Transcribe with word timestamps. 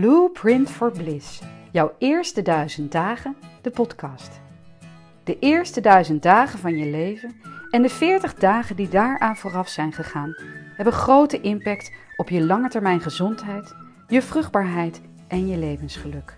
Blueprint 0.00 0.70
for 0.70 0.90
Bliss. 0.90 1.42
Jouw 1.72 1.94
eerste 1.98 2.42
duizend 2.42 2.92
dagen, 2.92 3.36
de 3.62 3.70
podcast. 3.70 4.40
De 5.24 5.38
eerste 5.38 5.80
duizend 5.80 6.22
dagen 6.22 6.58
van 6.58 6.76
je 6.76 6.90
leven 6.90 7.36
en 7.70 7.82
de 7.82 7.88
40 7.88 8.34
dagen 8.34 8.76
die 8.76 8.88
daaraan 8.88 9.36
vooraf 9.36 9.68
zijn 9.68 9.92
gegaan, 9.92 10.36
hebben 10.76 10.92
grote 10.92 11.40
impact 11.40 11.92
op 12.16 12.28
je 12.28 12.44
lange 12.44 12.68
termijn 12.68 13.00
gezondheid, 13.00 13.74
je 14.08 14.22
vruchtbaarheid 14.22 15.00
en 15.28 15.48
je 15.48 15.56
levensgeluk. 15.56 16.36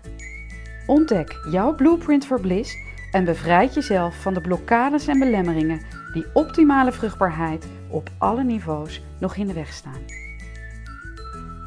Ontdek 0.87 1.35
jouw 1.51 1.75
Blueprint 1.75 2.25
for 2.25 2.39
Bliss 2.39 2.75
en 3.11 3.25
bevrijd 3.25 3.73
jezelf 3.73 4.21
van 4.21 4.33
de 4.33 4.41
blokkades 4.41 5.07
en 5.07 5.19
belemmeringen 5.19 5.81
die 6.13 6.25
optimale 6.33 6.91
vruchtbaarheid 6.91 7.67
op 7.89 8.09
alle 8.17 8.43
niveaus 8.43 9.03
nog 9.19 9.35
in 9.35 9.47
de 9.47 9.53
weg 9.53 9.73
staan. 9.73 10.19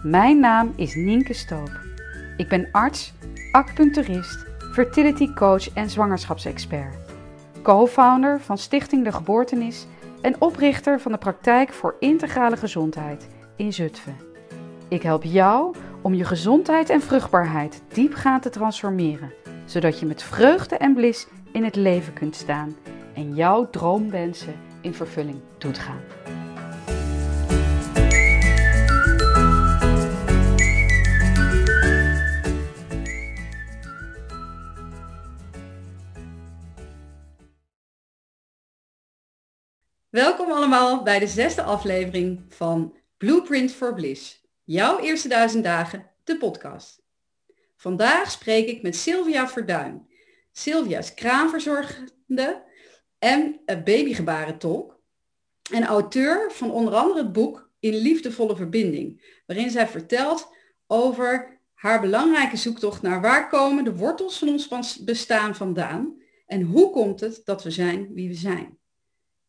Mijn 0.03 0.41
naam 0.41 0.73
is 0.77 0.95
Nienke 0.95 1.33
Stoop. 1.33 1.84
Ik 2.37 2.49
ben 2.49 2.69
arts, 2.73 3.13
acupuncturist, 3.53 4.45
fertility 4.73 5.33
coach 5.33 5.73
en 5.73 5.91
zwangerschapsexpert. 5.91 6.97
Co-founder 7.63 8.41
van 8.41 8.59
Stichting 8.59 9.05
De 9.05 9.13
Geboortenis 9.13 9.87
en 10.21 10.41
oprichter 10.41 11.01
van 11.01 11.13
de 11.13 11.19
praktijk 11.19 11.73
voor 11.73 11.97
integrale 12.01 12.57
gezondheid 12.57 13.29
in 13.57 13.73
Zutphen. 13.73 14.17
Ik 14.89 15.03
help 15.03 15.23
jou 15.23 15.75
om 16.03 16.15
je 16.15 16.25
gezondheid 16.25 16.91
en 16.91 17.01
vruchtbaarheid 17.01 17.83
diepgaand 17.89 18.43
te 18.43 18.51
transformeren, 18.51 19.33
zodat 19.65 19.99
je 19.99 20.07
met 20.07 20.23
vreugde 20.23 20.77
en 20.77 20.95
blis 20.95 21.27
in 21.53 21.65
het 21.65 21.77
leven 21.77 22.13
kunt 22.13 22.37
staan 22.37 22.77
en 23.15 23.35
jouw 23.35 23.71
droomwensen 23.71 24.55
in 24.81 24.95
vervulling 24.95 25.41
doet 25.59 25.79
gaan. 25.79 26.01
Welkom 40.15 40.51
allemaal 40.51 41.03
bij 41.03 41.19
de 41.19 41.27
zesde 41.27 41.63
aflevering 41.63 42.45
van 42.49 42.97
Blueprint 43.17 43.73
for 43.73 43.95
Bliss. 43.95 44.45
Jouw 44.65 44.99
eerste 44.99 45.29
duizend 45.29 45.65
dagen, 45.65 46.11
de 46.25 46.39
podcast. 46.39 47.03
Vandaag 47.77 48.31
spreek 48.31 48.69
ik 48.69 48.83
met 48.83 48.97
Sylvia 48.97 49.49
Verduin. 49.49 50.07
Sylvia 50.53 50.99
is 50.99 51.15
kraamverzorgende 51.15 52.63
en 53.19 53.61
babygebarentolk. 53.85 55.01
En 55.73 55.85
auteur 55.85 56.53
van 56.53 56.71
onder 56.71 56.95
andere 56.95 57.23
het 57.23 57.33
boek 57.33 57.71
In 57.81 57.95
Liefdevolle 57.95 58.57
Verbinding. 58.57 59.41
Waarin 59.47 59.71
zij 59.71 59.89
vertelt 59.89 60.49
over 60.87 61.61
haar 61.75 62.01
belangrijke 62.01 62.57
zoektocht 62.57 63.03
naar 63.03 63.21
waar 63.21 63.49
komen 63.49 63.85
de 63.85 63.97
wortels 63.97 64.39
van 64.39 64.49
ons 64.49 65.05
bestaan 65.05 65.55
vandaan. 65.55 66.21
En 66.47 66.63
hoe 66.63 66.91
komt 66.91 67.21
het 67.21 67.43
dat 67.45 67.63
we 67.63 67.71
zijn 67.71 68.15
wie 68.15 68.29
we 68.29 68.35
zijn. 68.35 68.79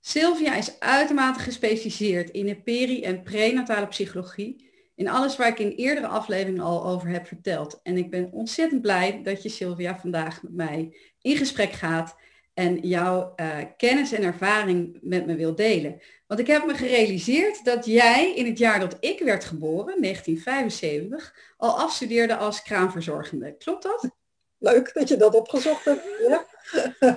Sylvia 0.07 0.55
is 0.55 0.79
uitermate 0.79 1.39
gespecialiseerd 1.39 2.29
in 2.29 2.45
de 2.45 2.55
peri- 2.55 3.03
en 3.03 3.23
prenatale 3.23 3.87
psychologie. 3.87 4.71
In 4.95 5.07
alles 5.07 5.35
waar 5.35 5.47
ik 5.47 5.59
in 5.59 5.71
eerdere 5.71 6.07
afleveringen 6.07 6.63
al 6.63 6.85
over 6.85 7.09
heb 7.09 7.27
verteld. 7.27 7.79
En 7.83 7.97
ik 7.97 8.09
ben 8.09 8.31
ontzettend 8.31 8.81
blij 8.81 9.21
dat 9.23 9.43
je 9.43 9.49
Sylvia 9.49 9.99
vandaag 9.99 10.43
met 10.43 10.53
mij 10.53 10.97
in 11.21 11.37
gesprek 11.37 11.71
gaat 11.71 12.15
en 12.53 12.79
jouw 12.79 13.33
uh, 13.35 13.57
kennis 13.77 14.11
en 14.11 14.23
ervaring 14.23 14.97
met 15.01 15.25
me 15.25 15.35
wil 15.35 15.55
delen. 15.55 16.01
Want 16.27 16.39
ik 16.39 16.47
heb 16.47 16.65
me 16.65 16.73
gerealiseerd 16.73 17.63
dat 17.63 17.85
jij 17.85 18.35
in 18.35 18.45
het 18.45 18.57
jaar 18.57 18.79
dat 18.79 18.97
ik 18.99 19.19
werd 19.19 19.45
geboren, 19.45 20.01
1975, 20.01 21.35
al 21.57 21.79
afstudeerde 21.79 22.35
als 22.35 22.61
kraamverzorgende. 22.61 23.55
Klopt 23.57 23.83
dat? 23.83 24.09
Leuk 24.57 24.93
dat 24.93 25.07
je 25.07 25.17
dat 25.17 25.35
opgezocht 25.35 25.85
hebt. 25.85 26.03
Ja, 26.27 26.45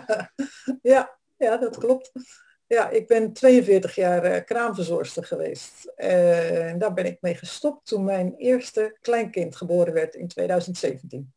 ja, 0.93 1.19
ja 1.37 1.57
dat 1.57 1.79
klopt. 1.79 2.13
Ja, 2.69 2.89
ik 2.89 3.07
ben 3.07 3.33
42 3.33 3.95
jaar 3.95 4.35
uh, 4.35 4.45
kraamverzorgster 4.45 5.25
geweest. 5.25 5.93
Uh, 5.97 6.71
en 6.71 6.79
daar 6.79 6.95
ben 6.95 7.07
ik 7.07 7.19
mee 7.21 7.35
gestopt 7.35 7.87
toen 7.87 8.05
mijn 8.05 8.35
eerste 8.35 8.97
kleinkind 9.01 9.57
geboren 9.57 9.93
werd 9.93 10.15
in 10.15 10.29
2017. 10.29 11.33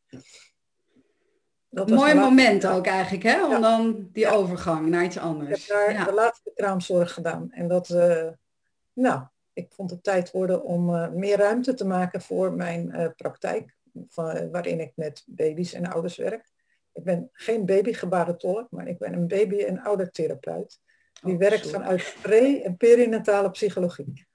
Dat 1.70 1.90
Mooi 1.90 2.14
moment 2.14 2.68
ook 2.68 2.86
eigenlijk, 2.86 3.24
hè? 3.24 3.56
Om 3.56 3.62
dan 3.62 4.10
die 4.12 4.28
overgang 4.28 4.88
naar 4.88 5.04
iets 5.04 5.18
anders. 5.18 5.64
Ik 5.64 5.68
heb 5.68 5.96
daar 5.96 6.06
de 6.06 6.14
laatste 6.14 6.52
kraamzorg 6.56 7.14
gedaan. 7.14 7.52
En 7.52 7.68
dat, 7.68 7.90
uh, 7.90 8.28
nou, 8.94 9.24
ik 9.54 9.72
vond 9.74 9.90
het 9.90 10.04
tijd 10.04 10.32
worden 10.32 10.64
om 10.64 11.12
meer 11.20 11.38
ruimte 11.38 11.74
te 11.74 11.86
maken 11.86 12.22
voor 12.22 12.54
mijn 12.54 13.14
praktijk. 13.16 13.76
Van, 14.08 14.52
waarin 14.52 14.80
ik 14.80 14.92
met 14.96 15.24
baby's 15.26 15.74
en 15.74 15.92
ouders 15.92 16.18
werk. 16.18 16.50
Ik 16.94 17.04
ben 17.04 17.30
geen 17.32 17.66
babygebarentolk, 17.66 18.68
maar 18.72 18.88
ik 18.88 18.98
ben 18.98 19.14
een 19.14 19.28
baby- 19.28 19.64
en 19.64 19.82
oudertherapeut. 19.82 20.80
Die 21.22 21.34
oh, 21.34 21.40
werkt 21.40 21.70
vanuit 21.70 22.16
pre- 22.22 22.62
en 22.64 22.78
perinatale 22.78 23.52
psychologie. 23.52 24.28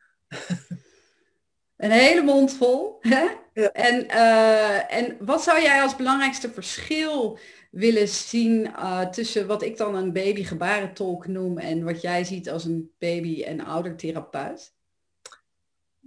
Een 1.77 1.91
hele 1.91 2.23
mond 2.23 2.53
vol. 2.53 2.97
Hè? 3.01 3.27
Ja. 3.53 3.73
En, 3.73 4.05
uh, 4.05 4.93
en 4.93 5.17
wat 5.21 5.43
zou 5.43 5.63
jij 5.63 5.83
als 5.83 5.97
belangrijkste 5.97 6.51
verschil 6.51 7.39
willen 7.71 8.09
zien 8.09 8.67
uh, 8.67 9.09
tussen 9.09 9.47
wat 9.47 9.63
ik 9.63 9.77
dan 9.77 9.95
een 9.95 10.13
babygebarentolk 10.13 11.27
noem 11.27 11.59
en 11.59 11.85
wat 11.85 12.01
jij 12.01 12.25
ziet 12.25 12.51
als 12.51 12.65
een 12.65 12.95
baby- 12.99 13.43
en 13.43 13.61
oudertherapeut? 13.61 14.75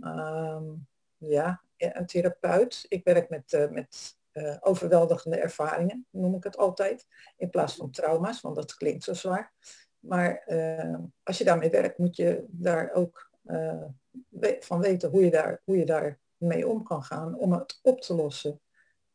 Um, 0.02 0.88
ja, 1.18 1.62
een 1.78 2.06
therapeut. 2.06 2.86
Ik 2.88 3.04
werk 3.04 3.30
met, 3.30 3.54
uh, 3.54 3.70
met 3.70 4.18
overweldigende 4.60 5.38
ervaringen, 5.38 6.06
noem 6.10 6.36
ik 6.36 6.44
het 6.44 6.58
altijd, 6.58 7.06
in 7.38 7.50
plaats 7.50 7.76
van 7.76 7.92
trauma's, 7.92 8.42
want 8.42 8.56
dat 8.56 8.76
klinkt 8.76 9.04
zo 9.04 9.14
zwaar. 9.14 9.54
Maar 10.00 10.44
uh, 10.48 10.96
als 11.24 11.38
je 11.38 11.44
daarmee 11.44 11.70
werkt, 11.70 11.98
moet 11.98 12.16
je 12.16 12.46
daar 12.48 12.92
ook 12.94 13.30
uh, 13.46 13.84
van 14.60 14.82
weten 14.82 15.10
hoe 15.10 15.24
je, 15.24 15.32
daar, 15.32 15.62
hoe 15.64 15.78
je 15.78 15.86
daar 15.86 16.20
mee 16.38 16.68
om 16.68 16.84
kan 16.84 17.04
gaan 17.04 17.36
om 17.36 17.54
het 17.54 17.80
op 17.82 18.02
te 18.02 18.14
lossen. 18.14 18.60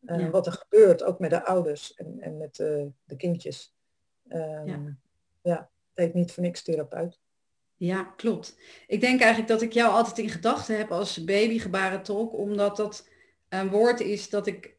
Uh, 0.00 0.21
ja. 0.21 0.31
Wat 0.31 0.47
er 0.47 0.53
gebeurt, 0.53 1.03
ook 1.03 1.19
met 1.19 1.31
de 1.31 1.45
ouders 1.45 1.95
en, 1.95 2.21
en 2.21 2.39
met 2.39 2.56
de 2.56 3.17
kindjes. 3.17 3.75
Um, 4.28 4.67
ja. 4.67 4.97
ja, 5.43 5.71
het 5.89 6.05
heet 6.05 6.15
niet 6.15 6.33
voor 6.33 6.43
niks 6.43 6.62
therapeut. 6.62 7.21
Ja, 7.77 8.03
klopt. 8.03 8.56
Ik 8.87 9.01
denk 9.01 9.21
eigenlijk 9.21 9.51
dat 9.51 9.62
ik 9.62 9.72
jou 9.72 9.93
altijd 9.93 10.19
in 10.19 10.28
gedachten 10.28 10.78
heb 10.78 10.91
als 10.91 11.25
babygebarentolk, 11.25 12.33
omdat 12.33 12.77
dat 12.77 13.09
een 13.49 13.71
woord 13.71 14.01
is 14.01 14.31
dat 14.31 14.47
ik 14.47 14.77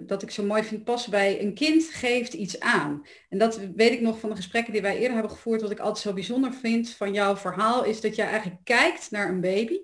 dat 0.00 0.22
ik 0.22 0.30
zo 0.30 0.44
mooi 0.44 0.62
vind 0.62 0.84
passen 0.84 1.10
bij 1.10 1.40
een 1.40 1.54
kind 1.54 1.84
geeft 1.84 2.32
iets 2.32 2.60
aan. 2.60 3.06
En 3.28 3.38
dat 3.38 3.60
weet 3.74 3.92
ik 3.92 4.00
nog 4.00 4.18
van 4.18 4.28
de 4.28 4.36
gesprekken 4.36 4.72
die 4.72 4.82
wij 4.82 4.94
eerder 4.94 5.12
hebben 5.12 5.30
gevoerd. 5.30 5.60
Wat 5.60 5.70
ik 5.70 5.78
altijd 5.78 5.98
zo 5.98 6.12
bijzonder 6.12 6.52
vind 6.52 6.90
van 6.90 7.12
jouw 7.12 7.36
verhaal 7.36 7.84
is 7.84 8.00
dat 8.00 8.16
jij 8.16 8.26
eigenlijk 8.26 8.64
kijkt 8.64 9.10
naar 9.10 9.28
een 9.28 9.40
baby. 9.40 9.78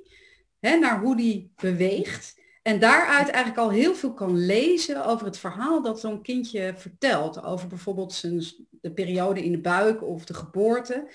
Hè, 0.60 0.76
naar 0.76 1.00
hoe 1.00 1.16
die 1.16 1.53
beweegt. 1.56 2.38
En 2.62 2.78
daaruit 2.78 3.28
eigenlijk 3.28 3.59
al 3.59 3.71
heel 3.71 3.94
veel 3.94 4.15
kan 4.15 4.37
lezen 4.47 5.04
over 5.04 5.26
het 5.26 5.38
verhaal 5.38 5.82
dat 5.82 6.00
zo'n 6.00 6.22
kindje 6.22 6.72
vertelt. 6.77 7.44
Over 7.44 7.69
bijvoorbeeld 7.69 8.12
zijn, 8.12 8.44
de 8.71 8.92
periode 8.92 9.44
in 9.44 9.53
de 9.53 9.60
buik 9.60 10.03
of 10.03 10.25
de 10.25 10.34
geboorte. 10.34 11.09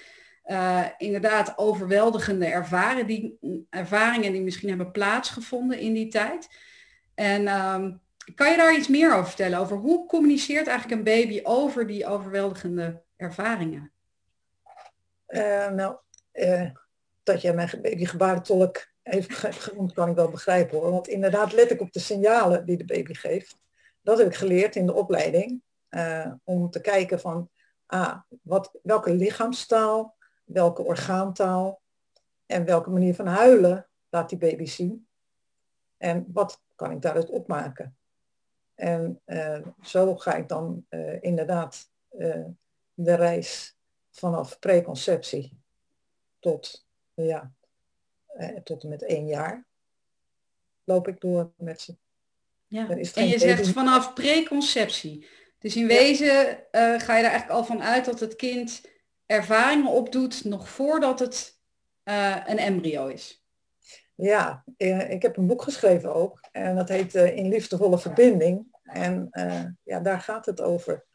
Uh, 0.45 0.85
inderdaad 0.97 1.57
overweldigende 1.57 3.03
die, 3.05 3.37
ervaringen 3.69 4.31
die 4.31 4.41
misschien 4.41 4.69
hebben 4.69 4.91
plaatsgevonden 4.91 5.79
in 5.79 5.93
die 5.93 6.07
tijd. 6.07 6.47
En 7.15 7.47
um, 7.47 8.01
kan 8.35 8.51
je 8.51 8.57
daar 8.57 8.75
iets 8.75 8.87
meer 8.87 9.13
over 9.13 9.27
vertellen? 9.27 9.59
Over 9.59 9.77
hoe 9.77 10.07
communiceert 10.07 10.67
eigenlijk 10.67 10.99
een 10.99 11.03
baby 11.03 11.39
over 11.43 11.87
die 11.87 12.05
overweldigende 12.05 13.03
ervaringen? 13.15 13.91
Uh, 15.27 15.69
nou, 15.69 15.97
uh, 16.33 16.69
dat 17.23 17.41
jij 17.41 17.53
mijn 17.53 17.69
babygebarentolk 17.81 18.87
heeft 19.01 19.33
genoemd, 19.35 19.93
kan 19.93 20.09
ik 20.09 20.15
wel 20.15 20.29
begrijpen 20.29 20.77
hoor. 20.77 20.91
Want 20.91 21.07
inderdaad 21.07 21.53
let 21.53 21.71
ik 21.71 21.81
op 21.81 21.91
de 21.91 21.99
signalen 21.99 22.65
die 22.65 22.77
de 22.77 22.85
baby 22.85 23.13
geeft. 23.13 23.57
Dat 24.01 24.17
heb 24.17 24.27
ik 24.27 24.35
geleerd 24.35 24.75
in 24.75 24.85
de 24.85 24.93
opleiding. 24.93 25.61
Uh, 25.89 26.33
om 26.43 26.69
te 26.69 26.81
kijken 26.81 27.19
van 27.19 27.49
ah, 27.85 28.19
wat, 28.41 28.79
welke 28.83 29.13
lichaamstaal, 29.13 30.15
welke 30.45 30.83
orgaantaal 30.83 31.81
en 32.45 32.65
welke 32.65 32.89
manier 32.89 33.15
van 33.15 33.27
huilen 33.27 33.87
laat 34.09 34.29
die 34.29 34.37
baby 34.37 34.65
zien. 34.65 35.07
En 35.97 36.25
wat 36.33 36.61
kan 36.75 36.91
ik 36.91 37.01
daaruit 37.01 37.29
opmaken? 37.29 37.97
En 38.75 39.21
uh, 39.25 39.67
zo 39.81 40.15
ga 40.15 40.35
ik 40.35 40.47
dan 40.47 40.85
uh, 40.89 41.21
inderdaad 41.21 41.89
uh, 42.17 42.45
de 42.93 43.15
reis 43.15 43.77
vanaf 44.11 44.59
preconceptie 44.59 45.59
tot, 46.39 46.87
ja, 47.13 47.53
tot 48.63 48.83
en 48.83 48.89
met 48.89 49.03
één 49.03 49.27
jaar 49.27 49.65
loop 50.83 51.07
ik 51.07 51.19
door 51.19 51.51
met 51.57 51.81
ze. 51.81 51.95
Ja. 52.67 52.89
En 52.89 53.27
je 53.27 53.39
zegt 53.39 53.69
vanaf 53.69 54.13
preconceptie. 54.13 55.27
Dus 55.59 55.75
in 55.75 55.87
wezen 55.87 56.65
ga 56.71 57.17
je 57.17 57.23
er 57.23 57.29
eigenlijk 57.29 57.49
al 57.49 57.65
van 57.65 57.83
uit 57.83 58.05
dat 58.05 58.19
het 58.19 58.35
kind 58.35 58.81
ervaringen 59.25 59.91
opdoet 59.91 60.43
nog 60.43 60.69
voordat 60.69 61.19
het 61.19 61.59
een 62.03 62.57
embryo 62.57 63.07
is. 63.07 63.44
Ja, 64.15 64.63
eh, 64.77 65.09
ik 65.09 65.21
heb 65.21 65.37
een 65.37 65.47
boek 65.47 65.61
geschreven 65.61 66.15
ook. 66.15 66.39
En 66.51 66.75
dat 66.75 66.89
heet 66.89 67.15
uh, 67.15 67.37
In 67.37 67.47
liefdevolle 67.47 67.99
verbinding. 67.99 68.77
En 68.83 69.27
uh, 69.31 69.63
ja, 69.83 69.99
daar 69.99 70.19
gaat 70.19 70.45
het 70.45 70.61
over. 70.61 71.05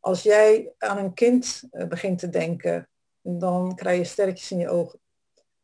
Als 0.00 0.22
jij 0.22 0.72
aan 0.78 0.98
een 0.98 1.14
kind 1.14 1.62
begint 1.70 2.18
te 2.18 2.28
denken, 2.28 2.88
dan 3.20 3.74
krijg 3.74 3.98
je 3.98 4.04
sterretjes 4.04 4.50
in 4.50 4.58
je 4.58 4.68
ogen. 4.68 5.00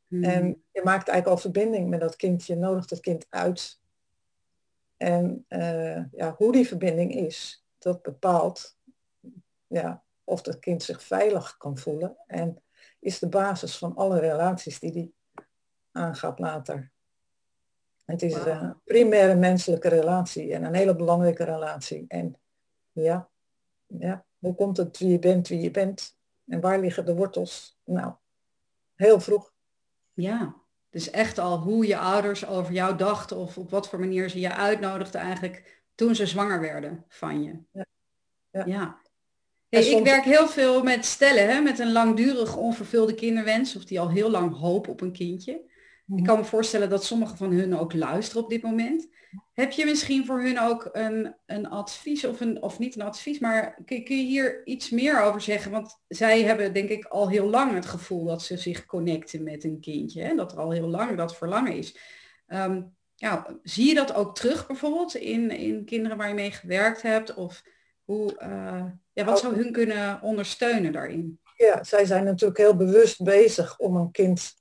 Hmm. 0.07 0.25
En 0.25 0.65
je 0.71 0.83
maakt 0.85 1.09
eigenlijk 1.09 1.27
al 1.27 1.51
verbinding 1.51 1.89
met 1.89 2.01
dat 2.01 2.17
kind. 2.17 2.47
Je 2.47 2.57
nodigt 2.57 2.91
het 2.91 3.01
kind 3.01 3.27
uit. 3.29 3.81
En 4.97 5.45
ja, 6.13 6.35
hoe 6.37 6.53
die 6.53 6.69
verbinding 6.69 7.15
is, 7.15 7.65
dat 7.79 8.03
bepaalt 8.03 8.77
ja, 9.67 10.03
of 10.25 10.43
dat 10.43 10.59
kind 10.59 10.83
zich 10.83 11.03
veilig 11.03 11.57
kan 11.57 11.79
voelen. 11.79 12.17
En 12.27 12.63
is 13.01 13.19
de 13.19 13.29
basis 13.29 13.79
van 13.79 13.97
alle 13.97 14.19
relaties 14.19 14.79
die 14.79 14.93
die 14.93 15.15
aangaat 15.95 16.39
later. 16.39 16.91
Het 18.05 18.23
is 18.23 18.35
een 18.35 18.77
primaire 18.85 19.35
menselijke 19.35 19.89
relatie 19.89 20.53
en 20.53 20.65
een 20.65 20.75
hele 20.75 20.97
belangrijke 20.97 21.45
relatie. 21.45 22.05
En 22.09 22.37
ja, 22.93 23.29
ja, 23.87 24.25
hoe 24.39 24.55
komt 24.55 24.77
het 24.77 24.99
wie 24.99 25.09
je 25.09 25.19
bent, 25.19 25.49
wie 25.49 25.61
je 25.61 25.71
bent? 25.71 26.17
En 26.47 26.61
waar 26.61 26.81
liggen 26.81 27.05
de 27.05 27.15
wortels? 27.15 27.79
Nou, 27.85 28.13
heel 28.95 29.21
vroeg. 29.21 29.53
Ja, 30.13 30.55
dus 30.91 31.11
echt 31.11 31.39
al 31.39 31.59
hoe 31.59 31.87
je 31.87 31.99
ouders 31.99 32.47
over 32.47 32.73
jou 32.73 32.97
dachten 32.97 33.37
of 33.37 33.59
op 33.59 33.71
wat 33.71 33.89
voor 33.89 33.99
manier 33.99 34.29
ze 34.29 34.41
je 34.41 34.55
uitnodigden 34.55 35.21
eigenlijk 35.21 35.83
toen 35.95 36.15
ze 36.15 36.27
zwanger 36.27 36.61
werden 36.61 37.05
van 37.09 37.43
je. 37.43 37.59
Ja. 37.71 37.87
ja. 38.51 38.65
ja. 38.67 39.03
Ik 39.69 40.05
werk 40.05 40.25
heel 40.25 40.49
veel 40.49 40.83
met 40.83 41.05
stellen, 41.05 41.49
hè, 41.49 41.61
met 41.61 41.79
een 41.79 41.93
langdurig 41.93 42.57
onvervulde 42.57 43.15
kinderwens 43.15 43.77
of 43.77 43.85
die 43.85 44.01
al 44.01 44.11
heel 44.11 44.31
lang 44.31 44.57
hoop 44.57 44.89
op 44.89 45.01
een 45.01 45.13
kindje. 45.13 45.73
Ik 46.07 46.15
mhm. 46.15 46.25
kan 46.25 46.39
me 46.39 46.45
voorstellen 46.45 46.91
dat 46.91 47.05
sommige 47.05 47.37
van 47.37 47.53
hun 47.53 47.77
ook 47.79 47.93
luisteren 47.93 48.43
op 48.43 48.51
dit 48.51 48.63
moment. 48.63 49.09
Heb 49.53 49.73
je 49.73 49.85
misschien 49.85 50.27
voor 50.27 50.43
hun 50.43 50.61
ook 50.61 50.89
een, 50.93 51.35
een 51.47 51.69
advies 51.69 52.25
of, 52.25 52.41
een, 52.41 52.63
of 52.63 52.79
niet 52.79 52.95
een 52.95 53.03
advies, 53.03 53.39
maar 53.39 53.79
kun, 53.85 54.05
kun, 54.05 54.17
je 54.17 54.25
hier 54.25 54.67
iets 54.67 54.91
meer 54.91 55.21
over 55.23 55.41
zeggen? 55.41 55.71
Want 55.71 56.01
zij 56.09 56.43
hebben 56.43 56.73
denk 56.73 56.89
ik 56.89 57.05
al 57.05 57.29
heel 57.29 57.51
lang 57.51 57.75
het 57.75 57.87
gevoel 57.87 58.25
dat 58.25 58.43
ze 58.43 58.57
zich 58.57 58.87
connecten 58.87 59.43
met 59.43 59.65
een 59.65 59.81
kindje. 59.81 60.23
Hè? 60.23 60.35
Dat 60.35 60.53
er 60.53 60.59
al 60.59 60.71
heel 60.71 60.89
lang 60.89 61.17
dat 61.17 61.37
verlangen 61.37 61.77
is. 61.77 61.97
Ehm, 62.47 62.83
ja, 63.15 63.47
zie 63.63 63.89
je 63.89 63.95
dat 63.95 64.15
ook 64.15 64.35
terug 64.35 64.67
bijvoorbeeld 64.67 65.15
in, 65.15 65.51
in 65.51 65.85
kinderen 65.85 66.17
waar 66.17 66.29
je 66.29 66.35
mee 66.35 66.51
gewerkt 66.51 67.03
hebt? 67.03 67.35
Of 67.35 67.63
hoe, 68.05 68.35
uh, 68.43 68.85
ja, 69.13 69.25
wat 69.25 69.39
zou 69.39 69.57
hun 69.57 69.73
kunnen 69.73 70.23
ondersteunen 70.23 70.93
daarin? 70.93 71.41
Ja, 71.57 71.85
zij 71.85 72.05
zijn 72.05 72.25
natuurlijk 72.25 72.59
heel 72.59 72.77
bewust 72.77 73.23
bezig 73.23 73.79
om 73.79 73.97
een 73.97 74.11
kind 74.11 74.55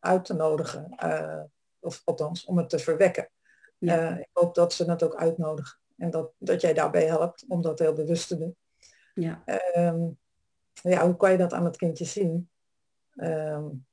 uit 0.00 0.24
te 0.24 0.34
nodigen. 0.34 0.96
Uh, 1.04 1.42
of 1.80 2.02
althans, 2.04 2.44
om 2.44 2.58
het 2.58 2.68
te 2.68 2.78
verwekken. 2.78 3.28
Ja. 3.78 4.16
ik 4.18 4.28
hoop 4.32 4.54
dat 4.54 4.72
ze 4.72 4.90
het 4.90 5.02
ook 5.02 5.14
uitnodigen. 5.14 5.78
En 5.96 6.10
dat, 6.10 6.32
dat 6.38 6.60
jij 6.60 6.72
daarbij 6.72 7.06
helpt 7.06 7.44
om 7.48 7.62
dat 7.62 7.78
heel 7.78 7.92
bewust 7.92 8.28
te 8.28 8.38
doen. 8.38 8.56
Ja. 9.14 9.42
Um, 9.76 10.18
ja, 10.82 11.06
hoe 11.06 11.16
kan 11.16 11.30
je 11.30 11.38
dat 11.38 11.52
aan 11.52 11.64
het 11.64 11.76
kindje 11.76 12.04
zien? 12.04 12.50
Um, 13.16 13.86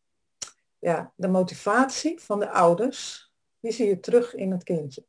ja, 0.80 1.14
de 1.16 1.28
motivatie 1.28 2.20
van 2.20 2.40
de 2.40 2.50
ouders, 2.50 3.32
die 3.60 3.72
zie 3.72 3.88
je 3.88 4.00
terug 4.00 4.36
in 4.36 4.52
het 4.52 4.64
kindje. 4.64 5.06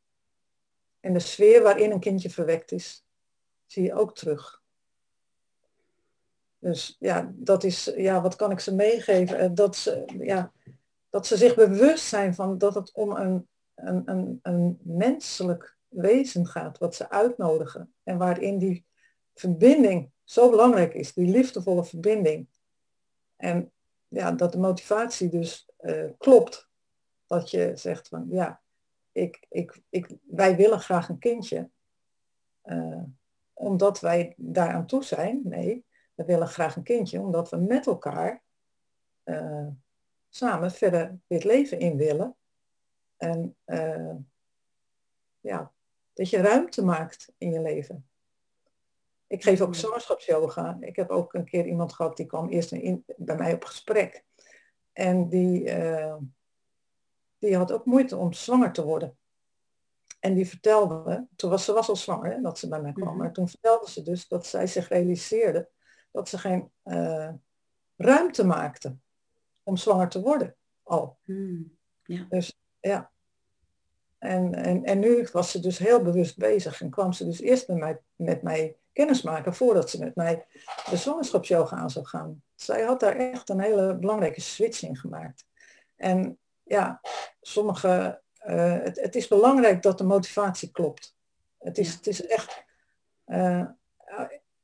En 0.99 1.13
de 1.13 1.19
sfeer 1.19 1.63
waarin 1.63 1.91
een 1.91 1.99
kindje 1.99 2.29
verwekt 2.29 2.71
is, 2.71 3.05
zie 3.65 3.83
je 3.83 3.93
ook 3.93 4.15
terug. 4.15 4.58
Dus 6.59 6.95
ja, 6.99 7.31
dat 7.35 7.63
is, 7.63 7.91
ja, 7.95 8.21
wat 8.21 8.35
kan 8.35 8.51
ik 8.51 8.59
ze 8.59 8.75
meegeven? 8.75 9.37
Eh, 9.37 9.49
dat 9.53 9.75
ze, 9.75 10.05
ja, 10.19 10.51
dat 11.09 11.27
ze 11.27 11.37
zich 11.37 11.55
bewust 11.55 12.05
zijn 12.05 12.35
van 12.35 12.57
dat 12.57 12.75
het 12.75 12.91
om 12.93 13.11
een, 13.11 13.47
een, 13.75 14.01
een, 14.05 14.39
een 14.41 14.79
menselijk 14.81 15.77
wezen 15.87 16.47
gaat, 16.47 16.77
wat 16.77 16.95
ze 16.95 17.09
uitnodigen. 17.09 17.93
En 18.03 18.17
waarin 18.17 18.57
die 18.57 18.85
verbinding 19.33 20.11
zo 20.23 20.49
belangrijk 20.49 20.93
is, 20.93 21.13
die 21.13 21.31
liefdevolle 21.31 21.85
verbinding. 21.85 22.47
En 23.35 23.71
ja, 24.07 24.31
dat 24.31 24.51
de 24.51 24.57
motivatie 24.57 25.29
dus 25.29 25.69
uh, 25.81 26.09
klopt. 26.17 26.69
Dat 27.25 27.51
je 27.51 27.71
zegt 27.75 28.07
van 28.07 28.25
ja, 28.29 28.61
ik, 29.11 29.45
ik, 29.49 29.81
ik, 29.89 30.09
wij 30.23 30.55
willen 30.55 30.79
graag 30.79 31.09
een 31.09 31.19
kindje. 31.19 31.69
Uh, 32.65 33.03
omdat 33.53 33.99
wij 33.99 34.33
daaraan 34.37 34.85
toe 34.85 35.03
zijn. 35.03 35.41
Nee, 35.43 35.85
we 36.19 36.25
willen 36.25 36.47
graag 36.47 36.75
een 36.75 36.83
kindje 36.83 37.19
omdat 37.19 37.49
we 37.49 37.57
met 37.57 37.87
elkaar 37.87 38.41
uh, 39.23 39.67
samen 40.29 40.71
verder 40.71 41.19
het 41.27 41.43
leven 41.43 41.79
in 41.79 41.97
willen. 41.97 42.35
En 43.17 43.55
uh, 43.65 44.15
ja, 45.39 45.71
dat 46.13 46.29
je 46.29 46.41
ruimte 46.41 46.83
maakt 46.83 47.33
in 47.37 47.51
je 47.51 47.61
leven. 47.61 48.09
Ik 49.27 49.43
geef 49.43 49.61
ook 49.61 49.75
zwangerschapsyoga. 49.75 50.77
Ik 50.79 50.95
heb 50.95 51.09
ook 51.09 51.33
een 51.33 51.45
keer 51.45 51.65
iemand 51.65 51.93
gehad 51.93 52.17
die 52.17 52.25
kwam 52.25 52.49
eerst 52.49 52.71
in, 52.71 53.03
bij 53.17 53.35
mij 53.35 53.53
op 53.53 53.63
gesprek. 53.63 54.23
En 54.93 55.29
die, 55.29 55.77
uh, 55.77 56.15
die 57.37 57.57
had 57.57 57.71
ook 57.71 57.85
moeite 57.85 58.17
om 58.17 58.33
zwanger 58.33 58.71
te 58.71 58.83
worden. 58.83 59.17
En 60.19 60.33
die 60.33 60.47
vertelde, 60.47 61.27
toen 61.35 61.49
was 61.49 61.65
ze 61.65 61.73
was 61.73 61.89
al 61.89 61.95
zwanger, 61.95 62.31
hè, 62.31 62.41
dat 62.41 62.59
ze 62.59 62.67
bij 62.67 62.81
mij 62.81 62.93
kwam, 62.93 63.07
mhm. 63.07 63.17
maar 63.17 63.33
toen 63.33 63.49
vertelde 63.49 63.89
ze 63.89 64.03
dus 64.03 64.27
dat 64.27 64.45
zij 64.45 64.67
zich 64.67 64.87
realiseerde 64.87 65.69
dat 66.11 66.29
ze 66.29 66.37
geen 66.37 66.71
uh, 66.83 67.29
ruimte 67.97 68.45
maakte 68.45 68.95
om 69.63 69.77
zwanger 69.77 70.09
te 70.09 70.21
worden 70.21 70.55
al. 70.83 71.17
Hmm. 71.23 71.77
Ja. 72.03 72.25
Dus 72.29 72.59
ja. 72.79 73.11
En, 74.17 74.55
en, 74.55 74.83
en 74.83 74.99
nu 74.99 75.27
was 75.31 75.51
ze 75.51 75.59
dus 75.59 75.77
heel 75.77 76.01
bewust 76.01 76.37
bezig 76.37 76.81
en 76.81 76.89
kwam 76.89 77.13
ze 77.13 77.25
dus 77.25 77.39
eerst 77.39 77.67
met 77.67 77.77
mij, 77.77 77.99
met 78.15 78.41
mij 78.41 78.75
kennis 78.93 79.21
maken 79.21 79.53
voordat 79.53 79.89
ze 79.89 79.99
met 79.99 80.15
mij 80.15 80.45
de 80.89 80.97
zwangerschapsyoga 80.97 81.75
aan 81.75 81.89
zou 81.89 82.05
gaan. 82.05 82.43
Zij 82.55 82.83
had 82.83 82.99
daar 82.99 83.15
echt 83.15 83.49
een 83.49 83.59
hele 83.59 83.95
belangrijke 83.95 84.41
switch 84.41 84.83
in 84.83 84.95
gemaakt. 84.95 85.45
En 85.95 86.37
ja, 86.63 87.01
sommige 87.41 88.21
uh, 88.45 88.81
het, 88.81 89.01
het, 89.01 89.15
is 89.15 89.27
belangrijk 89.27 89.81
dat 89.81 89.97
de 89.97 90.03
motivatie 90.03 90.71
klopt. 90.71 91.15
Het 91.57 91.77
is, 91.77 91.93
het 91.93 92.07
is 92.07 92.25
echt, 92.25 92.63
uh, 93.27 93.65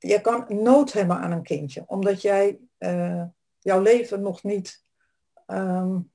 je 0.07 0.22
kan 0.22 0.46
nood 0.48 0.94
hebben 0.94 1.18
aan 1.18 1.31
een 1.31 1.44
kindje, 1.44 1.84
omdat 1.88 2.22
jij 2.22 2.60
uh, 2.80 3.24
jouw 3.60 3.81
leven 3.81 4.22
nog 4.22 4.44
niet 4.44 4.84
um, 5.48 6.12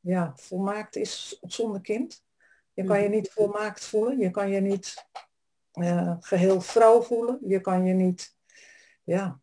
ja, 0.00 0.32
volmaakt 0.36 0.96
is 0.96 1.38
zonder 1.42 1.80
kind. 1.80 2.24
Je 2.72 2.84
kan 2.84 3.02
je 3.02 3.08
niet 3.08 3.30
volmaakt 3.30 3.84
voelen, 3.84 4.18
je 4.18 4.30
kan 4.30 4.50
je 4.50 4.60
niet 4.60 5.06
geheel 6.20 6.60
vrouw 6.60 7.02
voelen, 7.02 7.38
je 7.42 7.60
kan 7.60 7.84
je 7.84 7.94
niet, 7.94 8.36
ja, 9.04 9.40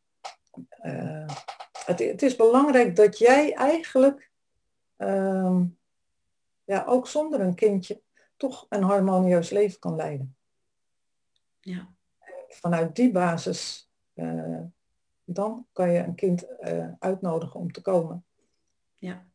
het, 1.85 1.99
het, 1.99 2.21
is 2.21 2.35
belangrijk 2.35 2.95
dat 2.95 3.17
jij 3.17 3.53
eigenlijk 3.53 4.31
um, 4.97 5.77
ja, 6.63 6.83
ook 6.85 7.07
zonder 7.07 7.39
een 7.39 7.55
kindje 7.55 8.01
toch 8.37 8.65
een 8.69 8.83
harmonieus 8.83 9.49
leven 9.49 9.79
kan 9.79 9.95
leiden. 9.95 10.35
Ja. 11.59 11.93
Vanuit 12.53 12.95
die 12.95 13.11
basis, 13.11 13.89
uh, 14.15 14.59
dan 15.23 15.67
kan 15.71 15.91
je 15.91 15.99
een 15.99 16.15
kind 16.15 16.45
uh, 16.59 16.87
uitnodigen 16.99 17.59
om 17.59 17.71
te 17.71 17.81
komen. 17.81 18.25
Ja. 18.97 19.25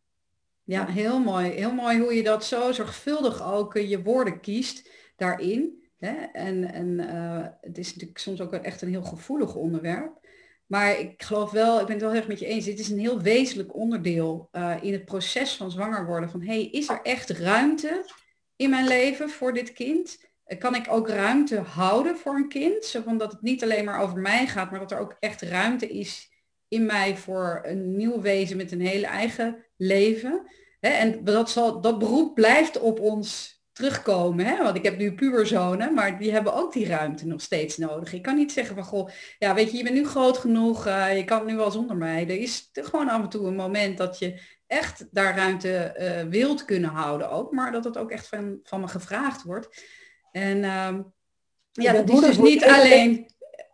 ja, 0.62 0.86
heel 0.86 1.20
mooi. 1.20 1.50
Heel 1.50 1.74
mooi 1.74 1.98
hoe 1.98 2.14
je 2.14 2.22
dat 2.22 2.44
zo 2.44 2.72
zorgvuldig 2.72 3.52
ook 3.52 3.74
uh, 3.74 3.90
je 3.90 4.02
woorden 4.02 4.40
kiest 4.40 4.90
daarin. 5.16 5.82
Hè? 5.98 6.14
En, 6.32 6.72
en 6.72 6.98
het 7.60 7.78
is 7.78 7.92
natuurlijk 7.92 8.18
soms 8.18 8.40
ook 8.40 8.52
echt 8.52 8.82
een 8.82 8.88
heel 8.88 9.02
gevoelig 9.02 9.54
onderwerp. 9.54 10.26
Maar 10.66 10.98
ik 10.98 11.22
geloof 11.22 11.50
wel, 11.50 11.80
ik 11.80 11.86
ben 11.86 11.94
het 11.94 12.02
wel 12.02 12.10
heel 12.10 12.20
erg 12.20 12.28
met 12.28 12.38
je 12.38 12.46
eens, 12.46 12.64
dit 12.64 12.78
is 12.78 12.88
een 12.88 12.98
heel 12.98 13.20
wezenlijk 13.20 13.74
onderdeel 13.74 14.48
in 14.80 14.92
het 14.92 15.04
proces 15.04 15.56
van 15.56 15.70
zwanger 15.70 16.06
worden. 16.06 16.30
Van 16.30 16.42
hey, 16.42 16.64
is 16.64 16.88
er 16.88 17.02
echt 17.02 17.30
ruimte 17.30 18.04
in 18.56 18.70
mijn 18.70 18.86
leven 18.86 19.30
voor 19.30 19.52
dit 19.52 19.72
kind? 19.72 20.27
Eh, 20.48 20.58
kan 20.58 20.74
ik 20.74 20.86
ook 20.90 21.08
ruimte 21.08 21.58
houden 21.58 22.16
voor 22.16 22.34
een 22.34 22.48
kind? 22.48 22.84
Zo 22.84 23.02
van 23.02 23.18
dat 23.18 23.32
het 23.32 23.42
niet 23.42 23.62
alleen 23.62 23.84
maar 23.84 24.00
over 24.00 24.18
mij 24.18 24.46
gaat, 24.46 24.70
maar 24.70 24.80
dat 24.80 24.92
er 24.92 24.98
ook 24.98 25.16
echt 25.20 25.42
ruimte 25.42 25.88
is 25.88 26.30
in 26.68 26.86
mij 26.86 27.16
voor 27.16 27.60
een 27.62 27.96
nieuw 27.96 28.20
wezen 28.20 28.56
met 28.56 28.72
een 28.72 28.80
hele 28.80 29.06
eigen 29.06 29.64
leven. 29.76 30.42
en 30.80 31.24
dat, 31.24 31.50
zal, 31.50 31.80
dat 31.80 31.98
beroep 31.98 32.34
blijft 32.34 32.80
op 32.80 33.00
ons 33.00 33.58
terugkomen. 33.72 34.46
Hè? 34.46 34.62
Want 34.62 34.76
ik 34.76 34.84
heb 34.84 34.98
nu 34.98 35.14
puberzonen, 35.14 35.94
maar 35.94 36.18
die 36.18 36.32
hebben 36.32 36.54
ook 36.54 36.72
die 36.72 36.86
ruimte 36.86 37.26
nog 37.26 37.40
steeds 37.40 37.76
nodig. 37.76 38.12
Ik 38.12 38.22
kan 38.22 38.36
niet 38.36 38.52
zeggen 38.52 38.74
van, 38.74 38.84
goh, 38.84 39.08
ja, 39.38 39.54
weet 39.54 39.70
je, 39.70 39.76
je 39.76 39.82
bent 39.82 39.94
nu 39.94 40.06
groot 40.06 40.38
genoeg, 40.38 40.86
uh, 40.86 41.16
je 41.16 41.24
kan 41.24 41.46
nu 41.46 41.56
wel 41.56 41.70
zonder 41.70 41.96
mij. 41.96 42.22
Er 42.22 42.40
is 42.40 42.70
gewoon 42.72 43.08
af 43.08 43.22
en 43.22 43.28
toe 43.28 43.46
een 43.46 43.56
moment 43.56 43.98
dat 43.98 44.18
je 44.18 44.40
echt 44.66 45.06
daar 45.10 45.36
ruimte 45.36 45.94
uh, 45.98 46.30
wilt 46.30 46.64
kunnen 46.64 46.90
houden 46.90 47.30
ook, 47.30 47.52
maar 47.52 47.72
dat 47.72 47.84
het 47.84 47.98
ook 47.98 48.10
echt 48.10 48.28
van, 48.28 48.60
van 48.62 48.80
me 48.80 48.88
gevraagd 48.88 49.42
wordt. 49.42 49.68
En 50.32 50.56
uh, 50.56 50.98
ja, 51.72 51.92
dat 51.92 52.10
is 52.10 52.20
dus 52.20 52.38
niet 52.38 52.64
alleen... 52.64 53.26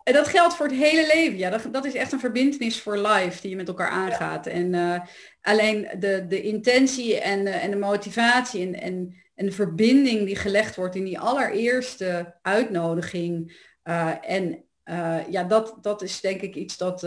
En 0.04 0.12
dat 0.12 0.28
geldt 0.28 0.54
voor 0.56 0.66
het 0.66 0.76
hele 0.76 1.06
leven. 1.14 1.38
Ja, 1.38 1.50
dat, 1.50 1.68
dat 1.70 1.84
is 1.84 1.94
echt 1.94 2.12
een 2.12 2.20
verbindenis 2.20 2.80
voor 2.80 2.98
life 2.98 3.40
die 3.40 3.50
je 3.50 3.56
met 3.56 3.68
elkaar 3.68 3.88
aangaat. 3.88 4.46
En 4.46 4.72
uh, 4.72 5.00
alleen 5.40 5.88
de, 5.98 6.26
de 6.28 6.42
intentie 6.42 7.20
en, 7.20 7.46
en 7.46 7.70
de 7.70 7.76
motivatie 7.76 8.66
en, 8.66 8.80
en, 8.80 9.14
en 9.34 9.46
de 9.46 9.52
verbinding 9.52 10.26
die 10.26 10.36
gelegd 10.36 10.76
wordt 10.76 10.94
in 10.94 11.04
die 11.04 11.18
allereerste 11.18 12.34
uitnodiging. 12.42 13.62
Uh, 13.84 14.12
en 14.20 14.64
uh, 14.84 15.28
ja, 15.28 15.44
dat, 15.44 15.78
dat 15.80 16.02
is 16.02 16.20
denk 16.20 16.40
ik 16.40 16.54
iets 16.54 16.76
dat, 16.76 17.00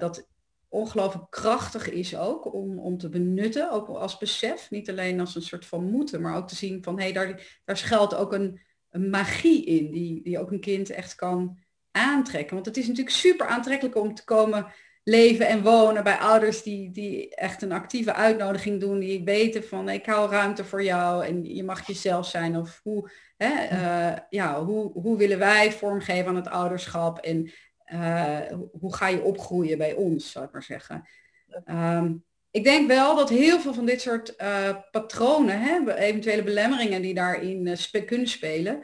dat 0.00 0.28
ongelooflijk 0.68 1.30
krachtig 1.30 1.90
is 1.90 2.16
ook 2.16 2.54
om, 2.54 2.78
om 2.78 2.98
te 2.98 3.08
benutten, 3.08 3.70
ook 3.70 3.88
als 3.88 4.18
besef. 4.18 4.70
Niet 4.70 4.90
alleen 4.90 5.20
als 5.20 5.34
een 5.34 5.42
soort 5.42 5.66
van 5.66 5.90
moeten, 5.90 6.20
maar 6.20 6.36
ook 6.36 6.48
te 6.48 6.56
zien 6.56 6.82
van 6.82 6.96
hé, 6.96 7.02
hey, 7.02 7.12
daar, 7.12 7.60
daar 7.64 7.76
schuilt 7.76 8.14
ook 8.14 8.32
een, 8.32 8.60
een 8.90 9.10
magie 9.10 9.64
in 9.64 9.90
die, 9.90 10.22
die 10.22 10.38
ook 10.38 10.50
een 10.50 10.60
kind 10.60 10.90
echt 10.90 11.14
kan 11.14 11.58
aantrekken. 11.90 12.54
Want 12.54 12.66
het 12.66 12.76
is 12.76 12.86
natuurlijk 12.86 13.16
super 13.16 13.46
aantrekkelijk 13.46 13.96
om 13.96 14.14
te 14.14 14.24
komen 14.24 14.66
leven 15.08 15.48
en 15.48 15.62
wonen 15.62 16.04
bij 16.04 16.16
ouders 16.16 16.62
die, 16.62 16.90
die 16.90 17.34
echt 17.34 17.62
een 17.62 17.72
actieve 17.72 18.14
uitnodiging 18.14 18.80
doen, 18.80 18.98
die 18.98 19.24
weten 19.24 19.64
van 19.64 19.88
ik 19.88 20.06
hou 20.06 20.30
ruimte 20.30 20.64
voor 20.64 20.82
jou 20.82 21.24
en 21.24 21.44
je 21.44 21.64
mag 21.64 21.86
jezelf 21.86 22.26
zijn. 22.26 22.56
Of 22.56 22.80
hoe, 22.82 23.10
hè, 23.36 23.50
uh, 23.72 24.18
ja, 24.28 24.64
hoe, 24.64 24.92
hoe 24.92 25.16
willen 25.16 25.38
wij 25.38 25.72
vormgeven 25.72 26.26
aan 26.26 26.36
het 26.36 26.48
ouderschap 26.48 27.18
en 27.18 27.50
uh, 27.92 28.40
hoe 28.80 28.94
ga 28.94 29.08
je 29.08 29.22
opgroeien 29.22 29.78
bij 29.78 29.94
ons, 29.94 30.30
zou 30.30 30.44
ik 30.44 30.52
maar 30.52 30.62
zeggen. 30.62 31.08
Um, 31.66 32.24
ik 32.50 32.64
denk 32.64 32.88
wel 32.88 33.16
dat 33.16 33.28
heel 33.28 33.60
veel 33.60 33.74
van 33.74 33.86
dit 33.86 34.00
soort 34.00 34.34
uh, 34.38 34.76
patronen, 34.90 35.60
hè, 35.60 35.94
eventuele 35.94 36.42
belemmeringen 36.42 37.02
die 37.02 37.14
daarin 37.14 37.76
spe 37.76 38.04
kunnen 38.04 38.28
spelen, 38.28 38.82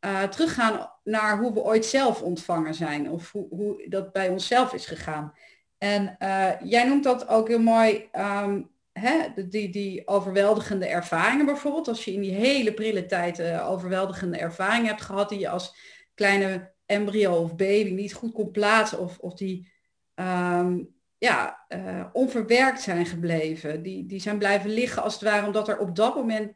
uh, 0.00 0.22
teruggaan 0.22 0.90
naar 1.04 1.38
hoe 1.38 1.52
we 1.52 1.62
ooit 1.62 1.86
zelf 1.86 2.22
ontvangen 2.22 2.74
zijn 2.74 3.10
of 3.10 3.32
hoe, 3.32 3.46
hoe 3.48 3.88
dat 3.88 4.12
bij 4.12 4.28
onszelf 4.28 4.72
is 4.72 4.86
gegaan. 4.86 5.32
En 5.78 6.16
uh, 6.18 6.50
jij 6.62 6.84
noemt 6.84 7.04
dat 7.04 7.28
ook 7.28 7.48
heel 7.48 7.60
mooi, 7.60 8.08
um, 8.12 8.70
hè, 8.92 9.18
die, 9.48 9.68
die 9.68 10.06
overweldigende 10.08 10.86
ervaringen 10.86 11.46
bijvoorbeeld. 11.46 11.88
Als 11.88 12.04
je 12.04 12.12
in 12.12 12.20
die 12.20 12.34
hele 12.34 12.74
prille 12.74 13.06
tijd 13.06 13.38
uh, 13.38 13.70
overweldigende 13.70 14.38
ervaringen 14.38 14.86
hebt 14.86 15.02
gehad 15.02 15.28
die 15.28 15.38
je 15.38 15.48
als 15.48 15.76
kleine 16.14 16.72
embryo 16.86 17.34
of 17.34 17.56
baby 17.56 17.90
niet 17.90 18.14
goed 18.14 18.32
kon 18.32 18.50
plaatsen 18.50 18.98
of, 18.98 19.18
of 19.18 19.34
die 19.34 19.72
um, 20.14 20.95
ja, 21.18 21.66
onverwerkt 22.12 22.80
zijn 22.80 23.06
gebleven. 23.06 23.82
Die, 23.82 24.06
die 24.06 24.20
zijn 24.20 24.38
blijven 24.38 24.70
liggen 24.70 25.02
als 25.02 25.14
het 25.14 25.22
ware 25.22 25.46
omdat 25.46 25.68
er 25.68 25.78
op 25.78 25.96
dat 25.96 26.14
moment 26.14 26.52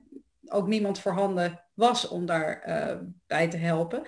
ook 0.46 0.66
niemand 0.66 0.98
voorhanden 0.98 1.64
was 1.74 2.08
om 2.08 2.26
daarbij 2.26 2.92
uh, 2.92 2.98
bij 3.26 3.48
te 3.48 3.56
helpen. 3.56 4.02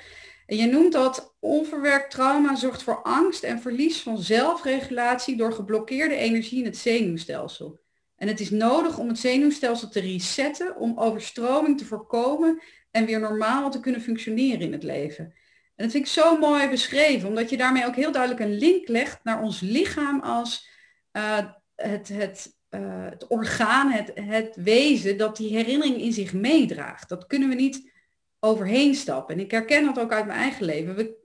En 0.47 0.57
je 0.57 0.67
noemt 0.67 0.93
dat 0.93 1.37
onverwerkt 1.41 2.11
trauma 2.11 2.55
zorgt 2.55 2.83
voor 2.83 3.03
angst 3.03 3.43
en 3.43 3.61
verlies 3.61 4.03
van 4.03 4.19
zelfregulatie 4.19 5.37
door 5.37 5.53
geblokkeerde 5.53 6.15
energie 6.15 6.59
in 6.59 6.65
het 6.65 6.77
zenuwstelsel. 6.77 7.81
En 8.17 8.29
het 8.29 8.41
is 8.41 8.51
nodig 8.51 8.99
om 8.99 9.09
het 9.09 9.19
zenuwstelsel 9.19 9.89
te 9.89 10.01
resetten 10.01 10.77
om 10.77 10.99
overstroming 10.99 11.79
te 11.79 11.85
voorkomen 11.85 12.63
en 12.91 13.07
weer 13.07 13.21
normaal 13.21 13.71
te 13.71 13.81
kunnen 13.81 14.01
functioneren 14.01 14.61
in 14.61 14.73
het 14.73 14.83
leven. 14.83 15.35
Dat 15.83 15.91
vind 15.91 16.05
ik 16.05 16.13
zo 16.13 16.39
mooi 16.39 16.69
beschreven, 16.69 17.29
omdat 17.29 17.51
je 17.51 17.57
daarmee 17.57 17.87
ook 17.87 17.97
heel 17.97 18.13
duidelijk 18.13 18.43
een 18.43 18.59
link 18.59 18.89
legt 18.89 19.25
naar 19.25 19.43
ons 19.43 19.61
lichaam 19.61 20.21
als 20.21 20.69
uh, 21.13 21.39
het, 21.75 22.09
het 22.09 22.61
uh, 22.71 23.05
het 23.11 23.27
orgaan, 23.27 23.91
het, 23.91 24.13
het 24.15 24.57
wezen, 24.57 25.17
dat 25.17 25.37
die 25.37 25.57
herinnering 25.57 25.97
in 25.97 26.13
zich 26.13 26.33
meedraagt. 26.33 27.09
Dat 27.09 27.27
kunnen 27.27 27.49
we 27.49 27.55
niet 27.55 27.93
overheen 28.41 28.95
stappen. 28.95 29.35
En 29.35 29.41
ik 29.41 29.51
herken 29.51 29.85
dat 29.85 29.99
ook 29.99 30.13
uit 30.13 30.27
mijn 30.27 30.39
eigen 30.39 30.65
leven. 30.65 30.95
We, 30.95 31.17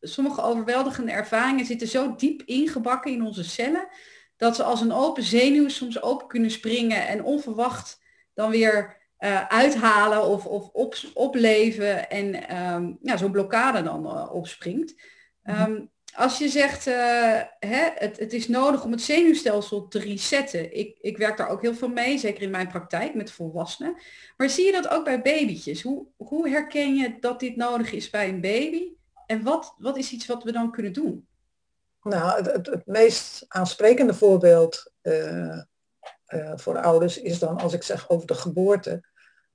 sommige 0.00 0.42
overweldigende 0.42 1.12
ervaringen 1.12 1.64
zitten 1.64 1.88
zo 1.88 2.14
diep 2.16 2.42
ingebakken 2.42 3.12
in 3.12 3.22
onze 3.22 3.44
cellen, 3.44 3.88
dat 4.36 4.56
ze 4.56 4.62
als 4.62 4.80
een 4.80 4.92
open 4.92 5.22
zenuw 5.22 5.68
soms 5.68 6.02
open 6.02 6.26
kunnen 6.26 6.50
springen 6.50 7.06
en 7.06 7.24
onverwacht 7.24 8.02
dan 8.34 8.50
weer 8.50 9.03
uh, 9.24 9.46
uithalen 9.46 10.24
of, 10.24 10.46
of 10.46 10.68
op, 10.72 10.96
opleven 11.14 12.10
en 12.10 12.56
um, 12.56 12.98
ja, 13.02 13.16
zo'n 13.16 13.32
blokkade 13.32 13.82
dan 13.82 14.04
uh, 14.04 14.34
opspringt. 14.34 14.94
Um, 15.44 15.92
als 16.14 16.38
je 16.38 16.48
zegt, 16.48 16.86
uh, 16.86 16.94
hè, 17.58 17.90
het, 17.94 18.18
het, 18.18 18.32
is 18.32 18.48
nodig 18.48 18.84
om 18.84 18.90
het 18.90 19.02
zenuwstelsel 19.02 19.88
te 19.88 19.98
resetten. 19.98 20.76
Ik, 20.76 20.98
ik 21.00 21.16
werk 21.16 21.36
daar 21.36 21.48
ook 21.48 21.62
heel 21.62 21.74
veel 21.74 21.88
mee, 21.88 22.18
zeker 22.18 22.42
in 22.42 22.50
mijn 22.50 22.68
praktijk 22.68 23.14
met 23.14 23.32
volwassenen. 23.32 23.96
Maar 24.36 24.48
zie 24.48 24.64
je 24.64 24.72
dat 24.72 24.88
ook 24.88 25.04
bij 25.04 25.22
babytjes? 25.22 25.82
Hoe, 25.82 26.06
hoe 26.16 26.48
herken 26.48 26.94
je 26.94 27.16
dat 27.20 27.40
dit 27.40 27.56
nodig 27.56 27.92
is 27.92 28.10
bij 28.10 28.28
een 28.28 28.40
baby? 28.40 28.92
En 29.26 29.42
wat, 29.42 29.74
wat 29.78 29.96
is 29.96 30.12
iets 30.12 30.26
wat 30.26 30.42
we 30.42 30.52
dan 30.52 30.70
kunnen 30.70 30.92
doen? 30.92 31.28
Nou, 32.02 32.42
het, 32.42 32.66
het, 32.66 32.86
meest 32.86 33.44
aansprekende 33.48 34.14
voorbeeld 34.14 34.92
uh, 35.02 35.58
uh, 36.28 36.52
voor 36.56 36.78
ouders 36.78 37.20
is 37.20 37.38
dan 37.38 37.58
als 37.58 37.72
ik 37.72 37.82
zeg 37.82 38.08
over 38.08 38.26
de 38.26 38.34
geboorte. 38.34 39.12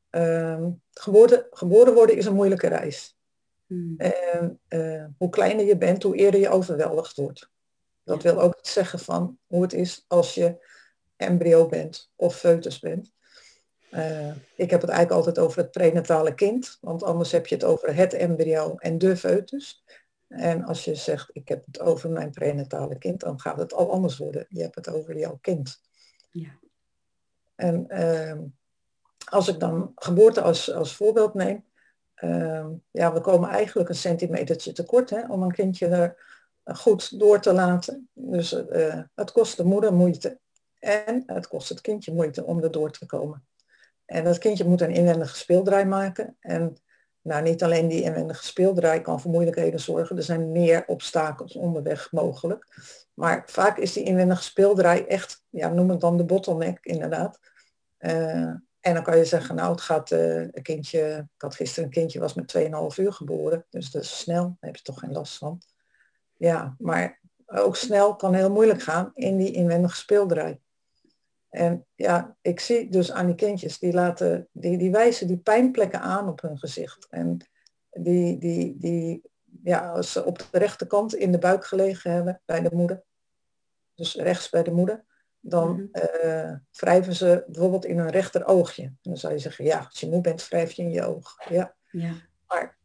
Ehm, 0.10 0.70
geboorte 0.92 1.48
geboren 1.52 1.94
worden 1.94 2.18
is 2.18 2.26
een 2.26 2.36
moeilijke 2.36 2.68
reis. 2.68 3.18
Hmm. 3.66 3.94
En 3.98 4.60
uh, 4.70 5.06
hoe 5.18 5.30
kleiner 5.30 5.66
je 5.66 5.78
bent, 5.78 6.04
hoe 6.04 6.16
eerder 6.16 6.40
je 6.40 6.50
overweldigd 6.50 7.16
wordt. 7.16 7.50
Dat 8.04 8.24
wil 8.24 8.42
ook 8.42 8.60
zeggen 8.62 9.00
van 9.00 9.38
hoe 9.48 9.62
het 9.62 9.74
is 9.74 10.06
als 10.08 10.34
je 10.34 10.68
embryo 11.16 11.68
bent 11.68 12.12
of 12.16 12.36
foetus 12.36 12.80
bent. 12.80 13.12
Uh, 13.92 14.36
ik 14.56 14.70
heb 14.70 14.82
het 14.82 14.90
eigenlijk 14.90 15.12
altijd 15.12 15.40
over 15.40 15.62
het 15.62 15.72
prenatale 15.72 16.34
kind, 16.34 16.78
want 16.82 17.04
anders 17.04 17.32
heb 17.32 17.48
je 17.48 17.56
het 17.56 17.64
over 17.64 17.96
het 17.96 18.14
embryo 18.14 18.76
en 18.76 18.98
de 18.98 19.18
foetus. 19.18 19.84
En 20.28 20.64
als 20.64 20.86
je 20.86 20.96
zegt, 20.96 21.30
ik 21.34 21.48
heb 21.48 21.66
het 21.66 21.80
over 21.80 22.10
mijn 22.10 22.32
prenatale 22.32 22.98
kind, 22.98 23.20
dan 23.20 23.40
gaat 23.40 23.58
het 23.58 23.74
al 23.74 23.92
anders 23.92 24.18
worden. 24.18 24.46
Je 24.50 24.62
hebt 24.62 24.76
het 24.76 24.90
over 24.90 25.18
jouw 25.18 25.38
kind. 25.42 25.82
Ja. 26.32 26.60
En 27.56 27.86
uh, 27.90 28.38
als 29.30 29.48
ik 29.48 29.60
dan 29.60 29.92
geboorte 29.96 30.42
als, 30.42 30.74
als 30.74 30.96
voorbeeld 30.96 31.34
neem, 31.34 31.66
uh, 32.24 32.66
ja, 32.92 33.14
we 33.14 33.22
komen 33.22 33.50
eigenlijk 33.50 33.90
een 33.90 33.96
centimetertje 33.96 34.72
tekort 34.72 35.10
hè, 35.10 35.28
om 35.28 35.44
een 35.44 35.52
kindje 35.52 35.88
er 35.88 36.16
goed 36.76 37.20
door 37.20 37.40
te 37.40 37.54
laten. 37.54 38.10
Dus 38.14 38.54
uh, 38.54 39.02
het 39.16 39.32
kost 39.32 39.58
de 39.58 39.64
moeder 39.64 39.94
moeite 39.94 40.40
en 40.80 41.24
het 41.26 41.48
kost 41.48 41.70
het 41.70 41.82
kindje 41.82 42.14
moeite 42.14 42.46
om 42.46 42.64
er 42.64 42.72
door 42.72 42.92
te 42.92 43.06
komen. 43.06 43.48
En 44.06 44.24
dat 44.24 44.38
kindje 44.38 44.66
moet 44.66 44.82
een 44.82 44.94
inwendige 44.94 45.38
speeldraai 45.38 45.86
maken. 45.86 46.38
En 46.40 46.78
nou, 47.22 47.44
niet 47.44 47.64
alleen 47.64 47.88
die 47.88 48.02
inwendige 48.02 48.44
speeldraai 48.44 49.02
kan 49.02 49.20
voor 49.20 49.32
moeilijkheden 49.32 49.80
zorgen. 49.80 50.18
Er 50.18 50.24
zijn 50.24 50.52
meer 50.52 50.84
obstakels 50.88 51.56
onderweg 51.56 52.12
mogelijk. 52.12 52.66
Maar 53.14 53.44
vaak 53.46 53.78
is 53.78 53.94
die 53.94 54.04
inwendige 54.04 54.44
speeldraai 54.44 55.02
echt, 55.02 55.44
ja, 55.50 55.70
noem 55.70 55.90
het 55.90 56.00
dan 56.00 56.18
de 56.18 56.26
bottleneck 56.26 56.78
inderdaad. 56.82 57.40
Uh, 58.00 58.54
en 58.90 58.96
dan 58.96 59.04
kan 59.04 59.18
je 59.18 59.26
zeggen, 59.26 59.56
nou 59.56 59.72
het 59.72 59.82
gaat 59.82 60.12
uh, 60.12 60.36
een 60.36 60.62
kindje, 60.62 61.28
ik 61.36 61.42
had 61.42 61.56
gisteren 61.56 61.84
een 61.84 61.94
kindje 61.94 62.20
was 62.20 62.34
met 62.34 62.58
2,5 62.58 62.64
uur 62.98 63.14
geboren, 63.14 63.66
dus 63.70 63.92
dat 63.92 64.02
is 64.02 64.20
snel, 64.20 64.44
daar 64.44 64.56
heb 64.60 64.76
je 64.76 64.82
toch 64.82 65.00
geen 65.00 65.12
last 65.12 65.38
van. 65.38 65.62
Ja, 66.38 66.76
maar 66.78 67.22
ook 67.46 67.76
snel 67.76 68.16
kan 68.16 68.34
heel 68.34 68.52
moeilijk 68.52 68.82
gaan 68.82 69.12
in 69.14 69.38
die 69.38 69.52
inwendige 69.52 69.96
speeldraai. 69.96 70.60
En 71.50 71.86
ja, 71.96 72.38
ik 72.42 72.60
zie 72.60 72.90
dus 72.90 73.12
aan 73.12 73.26
die 73.26 73.36
kindjes, 73.36 73.80
die, 73.80 73.94
laten, 73.94 74.48
die, 74.52 74.78
die 74.78 74.92
wijzen 74.92 75.28
die 75.28 75.38
pijnplekken 75.38 76.02
aan 76.02 76.30
op 76.30 76.42
hun 76.42 76.58
gezicht. 76.58 77.08
En 77.10 77.38
die, 77.90 78.38
die, 78.38 78.78
die, 78.78 79.22
ja, 79.64 79.90
als 79.90 80.12
ze 80.12 80.26
op 80.26 80.38
de 80.52 80.58
rechterkant 80.58 81.16
in 81.16 81.32
de 81.32 81.40
buik 81.40 81.66
gelegen 81.66 82.12
hebben 82.12 82.42
bij 82.46 82.62
de 82.62 82.70
moeder, 82.76 83.04
dus 83.96 84.16
rechts 84.16 84.50
bij 84.50 84.64
de 84.64 84.72
moeder, 84.72 85.06
dan 85.40 85.90
uh, 86.24 86.54
wrijven 86.72 87.16
ze 87.16 87.44
bijvoorbeeld 87.48 87.86
in 87.86 87.98
hun 87.98 88.10
rechter 88.10 88.46
oogje. 88.46 88.84
En 88.84 88.98
dan 89.02 89.18
zou 89.18 89.34
je 89.34 89.40
zeggen, 89.40 89.66
ja, 89.66 89.78
als 89.90 90.00
je 90.00 90.10
moe 90.10 90.22
bent, 90.22 90.48
wrijf 90.48 90.72
je 90.72 90.82
in 90.82 90.92
je 90.92 91.04
oog. 91.04 91.36
Ja. 91.50 91.76
ja. 91.92 92.14
Maar 92.48 92.78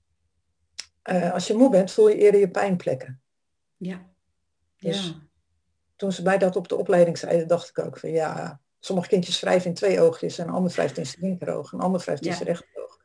uh, 1.11 1.33
als 1.33 1.47
je 1.47 1.55
moe 1.55 1.71
bent, 1.71 1.93
voel 1.93 2.09
je 2.09 2.17
eerder 2.17 2.41
je 2.41 2.51
pijnplekken. 2.51 3.23
Ja. 3.77 4.07
Dus 4.77 5.07
ja. 5.07 5.15
toen 5.97 6.13
ze 6.13 6.23
mij 6.23 6.39
dat 6.39 6.57
op 6.57 6.69
de 6.69 6.77
opleiding 6.77 7.19
zeiden, 7.19 7.49
dacht 7.49 7.69
ik 7.69 7.79
ook 7.79 7.99
van 7.99 8.11
ja, 8.11 8.61
sommige 8.81 9.09
kindjes 9.09 9.41
wrijven 9.41 9.69
in 9.69 9.75
twee 9.75 10.01
oogjes 10.01 10.39
en 10.39 10.49
een 10.49 10.55
ander 10.55 10.73
wrijft 10.73 10.99
in 10.99 11.07
zijn 11.07 11.25
linkeroog, 11.25 11.73
een 11.73 11.81
ander 11.81 12.01
wrijft 12.01 12.27
in 12.27 12.33
zijn 12.33 12.49
rechteroog. 12.49 12.99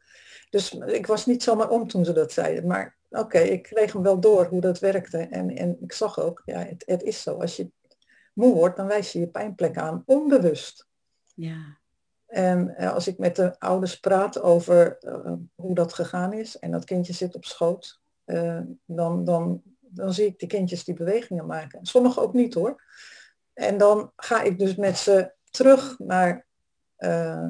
Dus 0.50 0.74
ik 0.74 1.08
was 1.08 1.26
niet 1.26 1.44
zomaar 1.44 1.70
om 1.70 1.88
toen 1.88 2.06
ze 2.06 2.14
dat 2.14 2.32
zeiden. 2.32 2.68
Maar 2.68 2.98
oké, 3.10 3.22
okay, 3.22 3.48
ik 3.48 3.64
kreeg 3.64 3.94
hem 3.94 4.02
wel 4.02 4.20
door 4.20 4.46
hoe 4.46 4.62
dat 4.62 4.80
werkte. 4.80 5.18
En, 5.18 5.56
en 5.56 5.78
ik 5.82 5.92
zag 5.92 6.20
ook, 6.20 6.42
ja, 6.46 6.60
het, 6.60 6.84
het 6.86 7.04
is 7.04 7.22
zo. 7.22 7.40
Als 7.40 7.56
je 7.56 7.72
moe 8.34 8.54
wordt, 8.54 8.78
dan 8.78 8.88
wijs 8.88 9.12
je 9.12 9.20
je 9.20 9.28
pijnplek 9.28 9.78
aan, 9.78 10.04
onbewust. 10.06 10.88
Ja. 11.36 11.78
En 12.30 12.76
eh, 12.76 12.94
als 12.94 13.08
ik 13.08 13.18
met 13.18 13.36
de 13.36 13.60
ouders 13.60 14.00
praat 14.00 14.42
over 14.42 14.98
uh, 15.02 15.34
hoe 15.56 15.76
dat 15.76 15.94
gegaan 15.94 16.34
is 16.34 16.60
en 16.60 16.72
dat 16.72 16.86
kindje 16.86 17.14
zit 17.14 17.36
op 17.36 17.46
schoot, 17.46 18.02
uh, 18.26 18.60
dan, 18.86 19.24
dan, 19.24 19.62
dan 19.80 20.14
zie 20.14 20.26
ik 20.26 20.40
die 20.40 20.48
kindjes 20.48 20.84
die 20.84 20.96
bewegingen 20.96 21.46
maken. 21.46 21.86
Sommigen 21.86 22.22
ook 22.22 22.34
niet 22.34 22.54
hoor. 22.54 22.84
En 23.54 23.78
dan 23.78 24.12
ga 24.16 24.42
ik 24.42 24.60
dus 24.60 24.76
met 24.76 24.98
ze 24.98 25.32
terug 25.50 26.00
naar, 26.00 26.46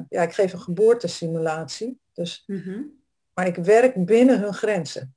ja, 0.08 0.22
ik 0.22 0.32
geef 0.32 0.52
een 0.52 0.60
geboortesimulatie. 0.60 2.00
Dus, 2.12 2.44
mm 2.46 2.58
-hmm. 2.58 3.02
Maar 3.34 3.46
ik 3.46 3.56
werk 3.56 4.04
binnen 4.04 4.40
hun 4.40 4.54
grenzen. 4.54 5.14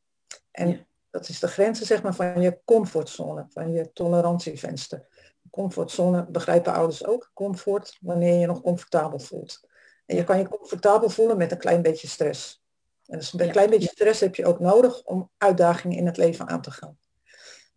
En 0.51 0.87
dat 1.09 1.29
is 1.29 1.39
de 1.39 1.47
grenzen 1.47 1.85
zeg 1.85 2.03
maar, 2.03 2.15
van 2.15 2.41
je 2.41 2.59
comfortzone, 2.65 3.45
van 3.49 3.71
je 3.71 3.93
tolerantievenster. 3.93 5.05
Comfortzone 5.53 6.25
begrijpen 6.25 6.73
ouders 6.73 7.05
ook. 7.05 7.31
Comfort, 7.33 7.97
wanneer 8.01 8.33
je 8.33 8.39
je 8.39 8.45
nog 8.45 8.61
comfortabel 8.61 9.19
voelt. 9.19 9.67
En 10.05 10.15
je 10.15 10.23
kan 10.23 10.37
je 10.37 10.47
comfortabel 10.47 11.09
voelen 11.09 11.37
met 11.37 11.51
een 11.51 11.57
klein 11.57 11.81
beetje 11.81 12.07
stress. 12.07 12.63
En 13.05 13.17
dus 13.17 13.33
een 13.33 13.51
klein 13.51 13.69
beetje 13.69 13.89
stress 13.89 14.19
heb 14.19 14.35
je 14.35 14.45
ook 14.45 14.59
nodig 14.59 15.03
om 15.03 15.31
uitdagingen 15.37 15.97
in 15.97 16.05
het 16.05 16.17
leven 16.17 16.47
aan 16.47 16.61
te 16.61 16.71
gaan. 16.71 16.97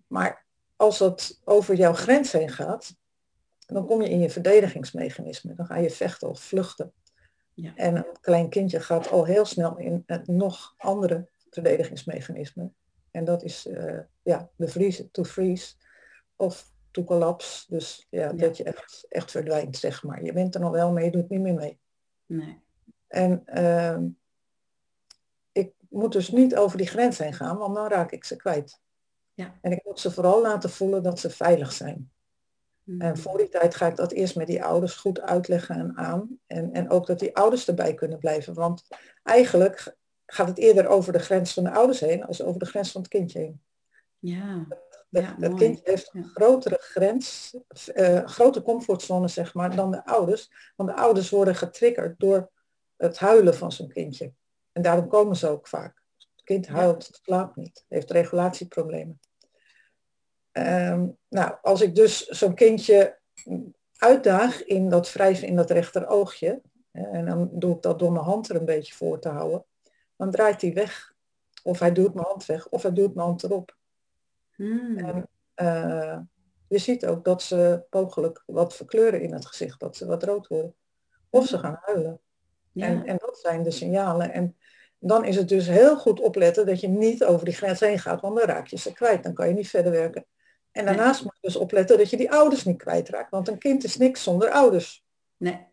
Maar 0.06 0.46
als 0.76 0.98
het 0.98 1.40
over 1.44 1.74
jouw 1.74 1.92
grens 1.92 2.32
heen 2.32 2.50
gaat, 2.50 2.94
dan 3.66 3.86
kom 3.86 4.02
je 4.02 4.08
in 4.08 4.18
je 4.18 4.30
verdedigingsmechanisme. 4.30 5.54
Dan 5.54 5.66
ga 5.66 5.76
je 5.76 5.90
vechten 5.90 6.28
of 6.28 6.40
vluchten. 6.40 6.92
Ja. 7.54 7.72
En 7.74 7.96
een 7.96 8.06
klein 8.20 8.48
kindje 8.48 8.80
gaat 8.80 9.10
al 9.10 9.24
heel 9.24 9.44
snel 9.44 9.78
in 9.78 10.02
het 10.06 10.26
nog 10.26 10.74
andere 10.76 11.28
verdedigingsmechanisme. 11.50 12.70
En 13.10 13.24
dat 13.24 13.42
is 13.42 13.66
uh, 13.66 14.00
ja, 14.22 14.50
bevriezen, 14.56 15.10
to 15.10 15.24
freeze 15.24 15.74
of 16.36 16.74
to 16.96 17.04
collapse. 17.04 17.64
Dus 17.68 18.06
ja, 18.10 18.32
dat 18.32 18.56
je 18.56 18.64
echt, 18.64 19.06
echt 19.08 19.30
verdwijnt, 19.30 19.76
zeg 19.76 20.02
maar. 20.02 20.24
Je 20.24 20.32
bent 20.32 20.54
er 20.54 20.60
nog 20.60 20.70
wel 20.70 20.92
mee, 20.92 21.04
je 21.04 21.10
doet 21.10 21.28
niet 21.28 21.40
meer 21.40 21.54
mee. 21.54 21.78
Nee. 22.26 22.60
En 23.06 23.42
uh, 23.46 23.98
ik 25.52 25.72
moet 25.88 26.12
dus 26.12 26.30
niet 26.30 26.56
over 26.56 26.78
die 26.78 26.86
grens 26.86 27.18
heen 27.18 27.32
gaan, 27.32 27.56
want 27.56 27.74
dan 27.74 27.88
raak 27.88 28.12
ik 28.12 28.24
ze 28.24 28.36
kwijt. 28.36 28.80
Ja. 29.34 29.58
En 29.60 29.72
ik 29.72 29.84
moet 29.84 30.00
ze 30.00 30.10
vooral 30.10 30.42
laten 30.42 30.70
voelen 30.70 31.02
dat 31.02 31.18
ze 31.18 31.30
veilig 31.30 31.72
zijn. 31.72 32.10
Mm. 32.82 33.00
En 33.00 33.18
voor 33.18 33.38
die 33.38 33.48
tijd 33.48 33.74
ga 33.74 33.86
ik 33.86 33.96
dat 33.96 34.12
eerst 34.12 34.36
met 34.36 34.46
die 34.46 34.64
ouders 34.64 34.94
goed 34.94 35.20
uitleggen 35.20 35.76
en 35.76 35.96
aan. 35.96 36.38
En, 36.46 36.72
en 36.72 36.90
ook 36.90 37.06
dat 37.06 37.18
die 37.18 37.36
ouders 37.36 37.68
erbij 37.68 37.94
kunnen 37.94 38.18
blijven. 38.18 38.54
Want 38.54 38.86
eigenlijk 39.22 39.96
gaat 40.26 40.48
het 40.48 40.58
eerder 40.58 40.86
over 40.86 41.12
de 41.12 41.18
grens 41.18 41.52
van 41.52 41.64
de 41.64 41.70
ouders 41.70 42.00
heen 42.00 42.24
als 42.24 42.42
over 42.42 42.60
de 42.60 42.66
grens 42.66 42.92
van 42.92 43.00
het 43.00 43.10
kindje 43.10 43.38
heen. 43.38 43.60
Ja. 44.18 44.66
Het, 45.10 45.54
kindje 45.54 45.80
heeft 45.84 46.10
een 46.12 46.24
grotere 46.24 46.76
grens, 46.80 47.56
uh, 47.94 48.24
grote 48.24 48.62
comfortzone 48.62 49.28
zeg 49.28 49.54
maar, 49.54 49.76
dan 49.76 49.90
de 49.90 50.04
ouders. 50.04 50.72
Want 50.76 50.88
de 50.88 50.96
ouders 50.96 51.30
worden 51.30 51.54
getriggerd 51.54 52.18
door 52.18 52.50
het 52.96 53.18
huilen 53.18 53.54
van 53.54 53.72
zo'n 53.72 53.88
kindje. 53.88 54.32
En 54.72 54.82
daarom 54.82 55.08
komen 55.08 55.36
ze 55.36 55.48
ook 55.48 55.68
vaak. 55.68 56.02
Het 56.16 56.44
kind 56.44 56.66
huilt, 56.66 57.06
het 57.06 57.20
slaapt 57.22 57.56
niet, 57.56 57.84
heeft 57.88 58.10
regulatieproblemen. 58.10 59.20
Ehm, 60.52 61.08
nou, 61.28 61.54
als 61.62 61.80
ik 61.80 61.94
dus 61.94 62.26
zo'n 62.26 62.54
kindje 62.54 63.18
uitdaag 63.96 64.64
in 64.64 64.88
dat 64.88 65.12
wrijven 65.12 65.48
in 65.48 65.56
dat 65.56 65.70
rechteroogje, 65.70 66.62
en 66.92 67.26
dan 67.26 67.50
doe 67.52 67.74
ik 67.76 67.82
dat 67.82 67.98
door 67.98 68.12
mijn 68.12 68.24
hand 68.24 68.48
er 68.48 68.56
een 68.56 68.64
beetje 68.64 68.94
voor 68.94 69.18
te 69.18 69.28
houden, 69.28 69.64
dan 70.16 70.30
draait 70.30 70.62
hij 70.62 70.72
weg. 70.72 71.14
Of 71.62 71.78
hij 71.78 71.92
doet 71.92 72.14
mijn 72.14 72.26
hand 72.26 72.46
weg, 72.46 72.68
of 72.68 72.82
hij 72.82 72.92
doet 72.92 73.14
mijn 73.14 73.26
hand 73.26 73.42
erop. 73.42 73.75
Hmm. 74.56 74.98
En, 74.98 75.28
uh, 75.56 76.18
je 76.68 76.78
ziet 76.78 77.06
ook 77.06 77.24
dat 77.24 77.42
ze 77.42 77.84
mogelijk 77.90 78.42
wat 78.46 78.74
verkleuren 78.74 79.20
in 79.20 79.32
het 79.32 79.46
gezicht, 79.46 79.80
dat 79.80 79.96
ze 79.96 80.06
wat 80.06 80.22
rood 80.22 80.46
worden. 80.46 80.74
Of 81.30 81.46
ze 81.46 81.58
gaan 81.58 81.78
huilen. 81.80 82.20
Ja. 82.72 82.86
En, 82.86 83.06
en 83.06 83.16
dat 83.18 83.38
zijn 83.38 83.62
de 83.62 83.70
signalen. 83.70 84.32
En 84.32 84.56
dan 84.98 85.24
is 85.24 85.36
het 85.36 85.48
dus 85.48 85.66
heel 85.66 85.96
goed 85.96 86.20
opletten 86.20 86.66
dat 86.66 86.80
je 86.80 86.88
niet 86.88 87.24
over 87.24 87.44
die 87.44 87.54
grens 87.54 87.80
heen 87.80 87.98
gaat, 87.98 88.20
want 88.20 88.36
dan 88.36 88.46
raak 88.46 88.66
je 88.66 88.78
ze 88.78 88.92
kwijt. 88.92 89.22
Dan 89.22 89.34
kan 89.34 89.48
je 89.48 89.54
niet 89.54 89.68
verder 89.68 89.92
werken. 89.92 90.26
En 90.72 90.84
daarnaast 90.84 91.22
moet 91.22 91.38
je 91.40 91.46
dus 91.46 91.56
opletten 91.56 91.98
dat 91.98 92.10
je 92.10 92.16
die 92.16 92.32
ouders 92.32 92.64
niet 92.64 92.78
kwijtraakt, 92.78 93.30
want 93.30 93.48
een 93.48 93.58
kind 93.58 93.84
is 93.84 93.96
niks 93.96 94.22
zonder 94.22 94.50
ouders. 94.50 95.04
Nee. 95.36 95.66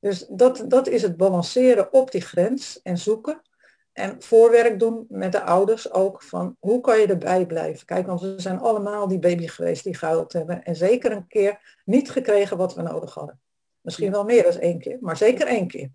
Dus 0.00 0.26
dat, 0.26 0.64
dat 0.68 0.86
is 0.88 1.02
het 1.02 1.16
balanceren 1.16 1.92
op 1.92 2.10
die 2.10 2.20
grens 2.20 2.82
en 2.82 2.98
zoeken. 2.98 3.42
En 3.94 4.22
voorwerk 4.22 4.78
doen 4.78 5.06
met 5.08 5.32
de 5.32 5.42
ouders 5.42 5.92
ook 5.92 6.22
van 6.22 6.56
hoe 6.58 6.80
kan 6.80 7.00
je 7.00 7.06
erbij 7.06 7.46
blijven. 7.46 7.86
Kijk, 7.86 8.06
want 8.06 8.20
we 8.20 8.34
zijn 8.36 8.58
allemaal 8.58 9.08
die 9.08 9.18
baby 9.18 9.46
geweest 9.46 9.84
die 9.84 9.96
gehuild 9.96 10.32
hebben. 10.32 10.64
En 10.64 10.76
zeker 10.76 11.12
een 11.12 11.26
keer 11.26 11.80
niet 11.84 12.10
gekregen 12.10 12.56
wat 12.56 12.74
we 12.74 12.82
nodig 12.82 13.14
hadden. 13.14 13.40
Misschien 13.80 14.10
wel 14.10 14.24
meer 14.24 14.42
dan 14.42 14.58
één 14.58 14.78
keer, 14.78 14.98
maar 15.00 15.16
zeker 15.16 15.46
één 15.46 15.66
keer. 15.66 15.90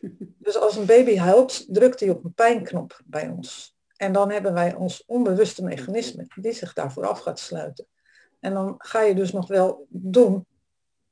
Dus 0.38 0.58
als 0.58 0.76
een 0.76 0.86
baby 0.86 1.16
huilt, 1.16 1.74
drukt 1.74 2.00
hij 2.00 2.10
op 2.10 2.24
een 2.24 2.34
pijnknop 2.34 3.00
bij 3.04 3.28
ons. 3.28 3.76
En 3.96 4.12
dan 4.12 4.30
hebben 4.30 4.52
wij 4.52 4.74
ons 4.74 5.04
onbewuste 5.06 5.64
mechanisme 5.64 6.26
die 6.34 6.52
zich 6.52 6.72
daarvoor 6.72 7.06
af 7.06 7.18
gaat 7.18 7.38
sluiten. 7.38 7.86
En 8.40 8.54
dan 8.54 8.74
ga 8.78 9.02
je 9.02 9.14
dus 9.14 9.32
nog 9.32 9.48
wel 9.48 9.86
doen, 9.88 10.46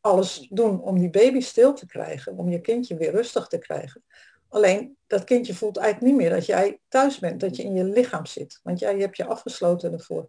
alles 0.01 0.49
doen 0.51 0.81
om 0.81 0.99
die 0.99 1.11
baby 1.11 1.41
stil 1.41 1.73
te 1.73 1.87
krijgen, 1.87 2.37
om 2.37 2.49
je 2.49 2.61
kindje 2.61 2.97
weer 2.97 3.11
rustig 3.11 3.47
te 3.47 3.59
krijgen. 3.59 4.03
Alleen 4.49 4.97
dat 5.07 5.25
kindje 5.25 5.55
voelt 5.55 5.77
eigenlijk 5.77 6.13
niet 6.13 6.23
meer 6.23 6.31
dat 6.31 6.47
jij 6.47 6.81
thuis 6.89 7.19
bent, 7.19 7.41
dat 7.41 7.57
je 7.57 7.63
in 7.63 7.75
je 7.75 7.85
lichaam 7.85 8.27
zit. 8.27 8.61
Want 8.63 8.79
jij 8.79 8.99
hebt 8.99 9.17
je 9.17 9.25
afgesloten 9.25 9.93
ervoor. 9.93 10.29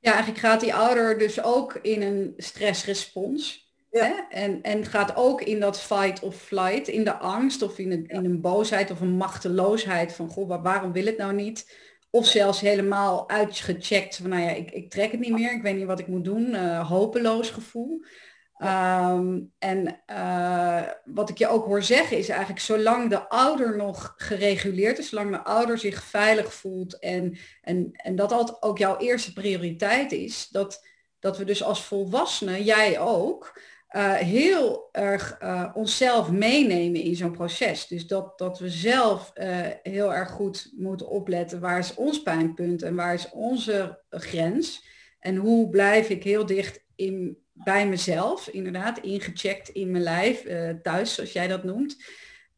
Ja, 0.00 0.10
eigenlijk 0.10 0.40
gaat 0.40 0.60
die 0.60 0.74
ouder 0.74 1.18
dus 1.18 1.42
ook 1.42 1.74
in 1.74 2.02
een 2.02 2.34
stressrespons. 2.36 3.68
Ja. 3.90 4.04
Hè? 4.04 4.14
En, 4.30 4.62
en 4.62 4.84
gaat 4.84 5.16
ook 5.16 5.42
in 5.42 5.60
dat 5.60 5.80
fight 5.80 6.22
of 6.22 6.36
flight, 6.36 6.88
in 6.88 7.04
de 7.04 7.16
angst 7.16 7.62
of 7.62 7.78
in 7.78 7.90
een, 7.90 8.06
in 8.06 8.24
een 8.24 8.40
boosheid 8.40 8.90
of 8.90 9.00
een 9.00 9.16
machteloosheid 9.16 10.12
van 10.12 10.28
goh, 10.28 10.62
waarom 10.62 10.92
wil 10.92 11.06
het 11.06 11.16
nou 11.16 11.32
niet? 11.32 11.78
Of 12.10 12.26
zelfs 12.26 12.60
helemaal 12.60 13.28
uitgecheckt 13.28 14.16
van 14.16 14.30
nou 14.30 14.42
ja, 14.42 14.50
ik, 14.50 14.70
ik 14.70 14.90
trek 14.90 15.10
het 15.10 15.20
niet 15.20 15.32
meer, 15.32 15.52
ik 15.52 15.62
weet 15.62 15.76
niet 15.76 15.86
wat 15.86 15.98
ik 15.98 16.06
moet 16.06 16.24
doen, 16.24 16.54
uh, 16.54 16.88
hopeloos 16.88 17.50
gevoel. 17.50 18.04
Ehm, 18.60 19.40
en 19.58 20.00
uh, 20.10 20.82
wat 21.04 21.30
ik 21.30 21.38
je 21.38 21.48
ook 21.48 21.64
hoor 21.64 21.82
zeggen 21.82 22.18
is 22.18 22.28
eigenlijk 22.28 22.60
zolang 22.60 23.10
de 23.10 23.28
ouder 23.28 23.76
nog 23.76 24.14
gereguleerd 24.16 24.98
is, 24.98 25.08
zolang 25.08 25.30
de 25.30 25.44
ouder 25.44 25.78
zich 25.78 26.02
veilig 26.02 26.54
voelt 26.54 26.98
en, 26.98 27.38
en, 27.62 27.90
en 27.92 28.16
dat 28.16 28.32
altijd 28.32 28.62
ook 28.62 28.78
jouw 28.78 28.98
eerste 28.98 29.32
prioriteit 29.32 30.12
is, 30.12 30.48
dat, 30.48 30.86
dat 31.18 31.38
we 31.38 31.44
dus 31.44 31.62
als 31.62 31.84
volwassenen, 31.84 32.62
jij 32.62 32.98
ook, 32.98 33.60
uh, 33.90 34.12
heel 34.12 34.88
erg 34.92 35.38
uh, 35.42 35.70
onszelf 35.74 36.30
meenemen 36.30 37.00
in 37.00 37.16
zo'n 37.16 37.32
proces. 37.32 37.86
Dus 37.86 38.06
dat, 38.06 38.38
dat 38.38 38.58
we 38.58 38.70
zelf 38.70 39.32
heel 39.82 40.14
erg 40.14 40.30
goed 40.30 40.72
moeten 40.76 41.08
opletten 41.08 41.60
waar 41.60 41.78
is 41.78 41.94
ons 41.94 42.22
pijnpunt 42.22 42.82
en 42.82 42.94
waar 42.94 43.14
is 43.14 43.30
onze 43.30 44.02
grens. 44.10 44.84
En 45.18 45.36
hoe 45.36 45.68
blijf 45.68 46.08
ik 46.08 46.24
heel 46.24 46.46
dicht 46.46 46.84
in, 46.94 47.38
bij 47.64 47.88
mezelf, 47.88 48.48
inderdaad, 48.48 48.98
ingecheckt 48.98 49.68
in 49.68 49.90
mijn 49.90 50.02
lijf, 50.02 50.42
thuis 50.82 51.14
zoals 51.14 51.32
jij 51.32 51.48
dat 51.48 51.64
noemt. 51.64 51.96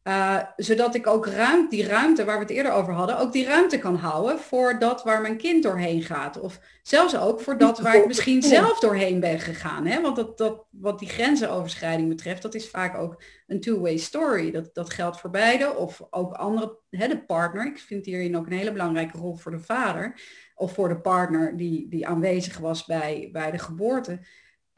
Uh, 0.03 0.39
zodat 0.55 0.95
ik 0.95 1.07
ook 1.07 1.27
ruimte, 1.27 1.75
die 1.75 1.87
ruimte 1.87 2.23
waar 2.23 2.35
we 2.35 2.41
het 2.41 2.51
eerder 2.51 2.71
over 2.71 2.93
hadden, 2.93 3.19
ook 3.19 3.31
die 3.31 3.45
ruimte 3.45 3.77
kan 3.77 3.95
houden 3.95 4.39
voor 4.39 4.79
dat 4.79 5.03
waar 5.03 5.21
mijn 5.21 5.37
kind 5.37 5.63
doorheen 5.63 6.01
gaat. 6.01 6.39
Of 6.39 6.59
zelfs 6.81 7.17
ook 7.17 7.41
voor 7.41 7.57
dat 7.57 7.79
waar 7.79 7.95
ik 7.95 8.07
misschien 8.07 8.41
zelf 8.41 8.79
doorheen 8.79 9.19
ben 9.19 9.39
gegaan. 9.39 9.85
Hè? 9.85 10.01
Want 10.01 10.15
dat, 10.15 10.37
dat, 10.37 10.65
wat 10.69 10.99
die 10.99 11.09
grenzenoverschrijding 11.09 12.09
betreft, 12.09 12.41
dat 12.41 12.55
is 12.55 12.69
vaak 12.69 12.97
ook 12.97 13.23
een 13.47 13.59
two-way 13.59 13.97
story. 13.97 14.51
Dat, 14.51 14.69
dat 14.73 14.93
geldt 14.93 15.19
voor 15.19 15.29
beide 15.29 15.75
of 15.75 16.01
ook 16.09 16.33
andere, 16.33 16.77
hè, 16.89 17.07
de 17.07 17.23
partner. 17.23 17.65
Ik 17.65 17.77
vind 17.77 18.05
hierin 18.05 18.37
ook 18.37 18.45
een 18.45 18.57
hele 18.57 18.71
belangrijke 18.71 19.17
rol 19.17 19.35
voor 19.35 19.51
de 19.51 19.59
vader. 19.59 20.21
Of 20.55 20.73
voor 20.73 20.87
de 20.89 20.99
partner 20.99 21.57
die, 21.57 21.89
die 21.89 22.07
aanwezig 22.07 22.57
was 22.57 22.85
bij, 22.85 23.29
bij 23.31 23.51
de 23.51 23.59
geboorte. 23.59 24.19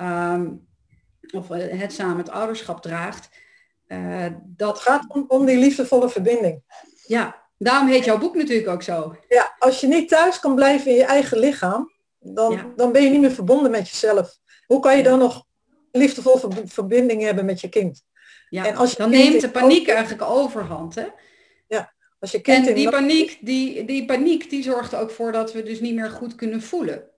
Um, 0.01 0.67
of 1.31 1.47
het 1.47 1.93
samen 1.93 2.17
het 2.17 2.29
ouderschap 2.29 2.81
draagt. 2.81 3.29
Uh, 3.87 4.25
dat 4.43 4.79
gaat 4.79 5.05
om, 5.07 5.25
om 5.27 5.45
die 5.45 5.57
liefdevolle 5.57 6.09
verbinding. 6.09 6.63
Ja, 7.07 7.43
daarom 7.57 7.87
heet 7.87 8.05
jouw 8.05 8.17
boek 8.17 8.35
natuurlijk 8.35 8.69
ook 8.69 8.83
zo. 8.83 9.15
Ja, 9.29 9.55
als 9.59 9.81
je 9.81 9.87
niet 9.87 10.09
thuis 10.09 10.39
kan 10.39 10.55
blijven 10.55 10.91
in 10.91 10.97
je 10.97 11.03
eigen 11.03 11.39
lichaam, 11.39 11.91
dan, 12.19 12.51
ja. 12.51 12.71
dan 12.75 12.91
ben 12.91 13.03
je 13.03 13.09
niet 13.09 13.21
meer 13.21 13.31
verbonden 13.31 13.71
met 13.71 13.89
jezelf. 13.89 14.37
Hoe 14.65 14.79
kan 14.79 14.97
je 14.97 15.03
dan 15.03 15.19
nog 15.19 15.45
liefdevolle 15.91 16.53
verbinding 16.65 17.21
hebben 17.21 17.45
met 17.45 17.61
je 17.61 17.69
kind? 17.69 18.03
Ja, 18.49 18.65
en 18.65 18.75
als 18.75 18.91
je 18.91 18.97
dan 18.97 19.09
neemt 19.09 19.41
de 19.41 19.49
paniek 19.49 19.81
over... 19.81 19.93
eigenlijk 19.93 20.29
overhand. 20.29 20.95
Hè? 20.95 21.05
Ja, 21.67 21.93
als 22.19 22.31
je 22.31 22.41
kind 22.41 22.67
en 22.67 22.75
die 22.75 22.89
paniek, 22.89 23.37
die, 23.41 23.85
die 23.85 24.05
paniek 24.05 24.49
die 24.49 24.63
zorgt 24.63 24.93
er 24.93 24.99
ook 24.99 25.11
voor 25.11 25.31
dat 25.31 25.53
we 25.53 25.63
dus 25.63 25.79
niet 25.79 25.95
meer 25.95 26.09
goed 26.09 26.35
kunnen 26.35 26.61
voelen. 26.61 27.09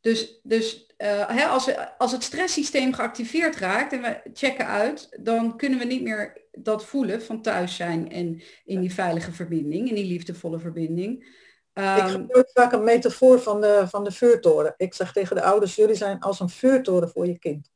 Dus, 0.00 0.40
dus 0.42 0.86
uh, 0.98 1.28
hè, 1.28 1.44
als, 1.44 1.66
we, 1.66 1.98
als 1.98 2.12
het 2.12 2.22
stresssysteem 2.22 2.92
geactiveerd 2.92 3.56
raakt 3.56 3.92
en 3.92 4.02
we 4.02 4.20
checken 4.32 4.66
uit, 4.66 5.08
dan 5.20 5.56
kunnen 5.56 5.78
we 5.78 5.84
niet 5.84 6.02
meer 6.02 6.46
dat 6.52 6.84
voelen 6.84 7.22
van 7.22 7.42
thuis 7.42 7.76
zijn 7.76 8.12
en 8.12 8.42
in 8.64 8.80
die 8.80 8.94
veilige 8.94 9.32
verbinding, 9.32 9.88
in 9.88 9.94
die 9.94 10.06
liefdevolle 10.06 10.58
verbinding. 10.58 11.36
Um, 11.74 11.96
ik 11.96 12.02
gebruik 12.02 12.50
vaak 12.52 12.72
een 12.72 12.84
metafoor 12.84 13.40
van 13.40 13.60
de, 13.60 13.84
van 13.88 14.04
de 14.04 14.10
vuurtoren. 14.10 14.74
Ik 14.76 14.94
zeg 14.94 15.12
tegen 15.12 15.36
de 15.36 15.42
ouders, 15.42 15.74
jullie 15.74 15.94
zijn 15.94 16.20
als 16.20 16.40
een 16.40 16.48
vuurtoren 16.48 17.08
voor 17.08 17.26
je 17.26 17.38
kind. 17.38 17.70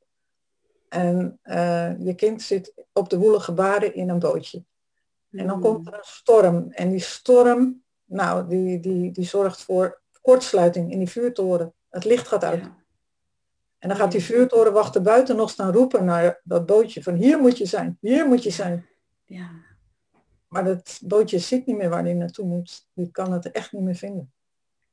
En 0.89 1.39
uh, 1.45 1.99
je 1.99 2.15
kind 2.15 2.43
zit 2.43 2.73
op 2.93 3.11
de 3.11 3.19
woelige 3.19 3.53
baren 3.53 3.95
in 3.95 4.09
een 4.09 4.19
bootje. 4.19 4.65
En 5.31 5.47
dan 5.47 5.61
komt 5.61 5.87
er 5.87 5.95
een 5.95 6.01
storm. 6.03 6.71
En 6.71 6.91
die 6.91 7.01
storm, 7.01 7.83
nou, 8.05 8.49
die, 8.49 8.81
die, 8.81 9.11
die 9.11 9.25
zorgt 9.25 9.63
voor 9.63 10.01
kortsluiting 10.21 10.93
in 10.93 10.99
die 10.99 11.09
vuurtoren. 11.09 11.75
Het 11.93 12.05
licht 12.05 12.29
gaat 12.29 12.45
uit. 12.45 12.61
Ja. 12.61 12.77
En 13.79 13.89
dan 13.89 13.97
gaat 13.97 14.13
die 14.13 14.23
vuurtorenwachter 14.23 15.03
buiten 15.03 15.37
nog 15.37 15.51
staan 15.51 15.73
roepen 15.73 16.05
naar 16.05 16.41
dat 16.45 16.67
bootje 16.67 17.03
van 17.03 17.15
hier 17.15 17.39
moet 17.39 17.59
je 17.59 17.67
zijn, 17.67 17.99
hier 18.01 18.27
moet 18.27 18.43
je 18.43 18.51
zijn. 18.51 18.87
Ja. 19.25 19.51
Maar 20.49 20.65
dat 20.65 21.01
bootje 21.05 21.39
ziet 21.39 21.67
niet 21.67 21.77
meer 21.77 21.89
waar 21.89 22.03
hij 22.03 22.15
naartoe 22.15 22.47
moet. 22.47 22.87
Die 22.95 23.11
kan 23.11 23.33
het 23.33 23.51
echt 23.51 23.73
niet 23.73 23.83
meer 23.83 23.95
vinden. 23.95 24.33